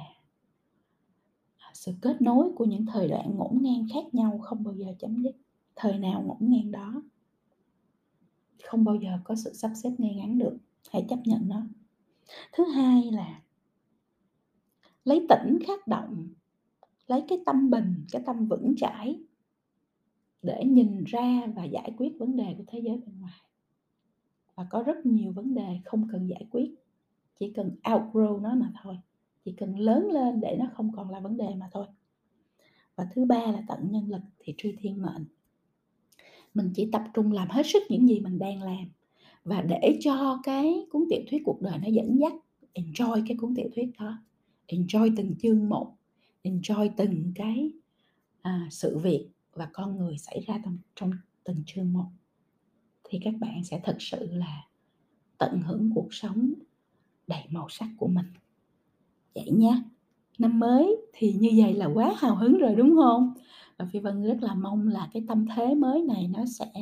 sự 1.75 1.93
kết 2.03 2.23
nối 2.23 2.53
của 2.57 2.65
những 2.65 2.87
thời 2.87 3.09
đoạn 3.09 3.35
ngổn 3.37 3.63
ngang 3.63 3.87
khác 3.95 4.15
nhau 4.15 4.39
không 4.43 4.65
bao 4.65 4.75
giờ 4.75 4.87
chấm 4.99 5.23
dứt 5.23 5.37
thời 5.81 5.99
nào 5.99 6.23
ngổn 6.23 6.39
ngang 6.41 6.71
đó. 6.71 7.03
Không 8.65 8.85
bao 8.85 8.95
giờ 8.95 9.19
có 9.25 9.35
sự 9.35 9.53
sắp 9.53 9.71
xếp 9.83 9.91
ngay 9.99 10.15
ngắn 10.15 10.39
được, 10.39 10.57
hãy 10.91 11.07
chấp 11.09 11.19
nhận 11.25 11.49
nó. 11.49 11.63
Thứ 12.53 12.65
hai 12.65 13.11
là 13.13 13.43
lấy 15.05 15.27
tỉnh 15.29 15.59
khát 15.67 15.87
động 15.87 16.29
lấy 17.07 17.25
cái 17.29 17.39
tâm 17.47 17.71
bình, 17.71 18.05
cái 18.13 18.23
tâm 18.27 18.49
vững 18.49 18.75
chãi 18.77 19.21
để 20.43 20.65
nhìn 20.65 21.05
ra 21.05 21.47
và 21.57 21.65
giải 21.65 21.95
quyết 21.97 22.13
vấn 22.19 22.37
đề 22.37 22.55
của 22.59 22.65
thế 22.67 22.79
giới 22.79 22.97
bên 22.97 23.21
ngoài. 23.21 23.41
Và 24.55 24.67
có 24.71 24.83
rất 24.83 25.07
nhiều 25.07 25.33
vấn 25.33 25.55
đề 25.55 25.81
không 25.85 26.09
cần 26.13 26.27
giải 26.27 26.47
quyết, 26.51 26.75
chỉ 27.39 27.53
cần 27.53 27.77
outgrow 27.83 28.41
nó 28.41 28.55
mà 28.55 28.73
thôi, 28.83 28.99
chỉ 29.45 29.53
cần 29.53 29.79
lớn 29.79 30.09
lên 30.13 30.41
để 30.41 30.57
nó 30.61 30.67
không 30.75 30.93
còn 30.93 31.11
là 31.11 31.21
vấn 31.21 31.37
đề 31.37 31.55
mà 31.55 31.69
thôi. 31.73 31.87
Và 32.97 33.07
thứ 33.13 33.25
ba 33.25 33.47
là 33.47 33.63
tận 33.69 33.91
nhân 33.91 34.11
lực 34.11 34.23
thì 34.39 34.55
truy 34.57 34.77
thiên 34.81 35.03
mệnh 35.03 35.27
mình 36.55 36.71
chỉ 36.75 36.89
tập 36.93 37.03
trung 37.15 37.33
làm 37.33 37.49
hết 37.51 37.67
sức 37.67 37.83
những 37.89 38.09
gì 38.09 38.21
mình 38.21 38.39
đang 38.39 38.63
làm 38.63 38.89
và 39.45 39.63
để 39.63 39.99
cho 40.01 40.41
cái 40.43 40.87
cuốn 40.91 41.05
tiểu 41.11 41.21
thuyết 41.31 41.43
cuộc 41.45 41.63
đời 41.63 41.79
nó 41.79 41.89
dẫn 41.89 42.19
dắt. 42.21 42.33
Enjoy 42.75 43.23
cái 43.29 43.37
cuốn 43.37 43.55
tiểu 43.55 43.69
thuyết 43.75 43.91
đó. 43.99 44.19
Enjoy 44.67 45.15
từng 45.17 45.35
chương 45.43 45.69
một. 45.69 45.97
Enjoy 46.43 46.91
từng 46.97 47.33
cái 47.35 47.73
à, 48.43 48.69
sự 48.71 48.99
việc 48.99 49.29
và 49.53 49.69
con 49.73 49.99
người 49.99 50.19
xảy 50.19 50.41
ra 50.47 50.61
trong 50.65 50.79
trong 50.95 51.11
từng 51.45 51.63
chương 51.67 51.93
một. 51.93 52.07
Thì 53.05 53.19
các 53.25 53.35
bạn 53.41 53.65
sẽ 53.65 53.81
thật 53.85 53.97
sự 53.99 54.29
là 54.33 54.69
tận 55.39 55.61
hưởng 55.63 55.91
cuộc 55.95 56.15
sống 56.15 56.53
đầy 57.27 57.43
màu 57.51 57.67
sắc 57.69 57.89
của 57.99 58.09
mình. 58.09 58.27
Vậy 59.35 59.51
nhé 59.51 59.83
năm 60.39 60.59
mới 60.59 60.97
thì 61.13 61.33
như 61.33 61.51
vậy 61.57 61.75
là 61.75 61.87
quá 61.87 62.15
hào 62.17 62.37
hứng 62.37 62.59
rồi 62.59 62.75
đúng 62.75 62.97
không? 62.97 63.35
Và 63.81 63.87
phi 63.93 63.99
vân 63.99 64.23
rất 64.23 64.37
là 64.41 64.55
mong 64.55 64.89
là 64.89 65.09
cái 65.13 65.25
tâm 65.29 65.47
thế 65.57 65.75
mới 65.75 66.03
này 66.03 66.29
nó 66.29 66.45
sẽ 66.47 66.73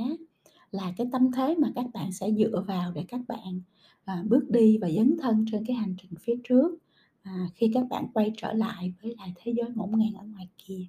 là 0.70 0.92
cái 0.96 1.06
tâm 1.12 1.32
thế 1.32 1.54
mà 1.58 1.68
các 1.74 1.86
bạn 1.94 2.12
sẽ 2.12 2.32
dựa 2.32 2.64
vào 2.68 2.92
để 2.92 3.04
các 3.08 3.20
bạn 3.28 3.60
à, 4.04 4.24
bước 4.28 4.50
đi 4.50 4.78
và 4.78 4.90
dấn 4.90 5.16
thân 5.22 5.44
trên 5.52 5.64
cái 5.64 5.76
hành 5.76 5.94
trình 6.02 6.10
phía 6.20 6.34
trước 6.44 6.78
à, 7.22 7.46
khi 7.54 7.70
các 7.74 7.88
bạn 7.90 8.06
quay 8.14 8.32
trở 8.36 8.52
lại 8.52 8.92
với 9.02 9.14
lại 9.18 9.32
thế 9.36 9.52
giới 9.56 9.70
ngổn 9.74 9.90
ngang 9.98 10.14
ở 10.14 10.24
ngoài 10.24 10.48
kia. 10.58 10.86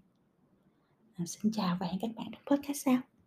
À, 1.15 1.25
xin 1.25 1.51
chào 1.51 1.77
và 1.79 1.87
hẹn 1.87 1.99
các 1.99 2.11
bạn 2.15 2.27
trong 2.31 2.57
podcast 2.57 2.85
sau. 2.85 3.18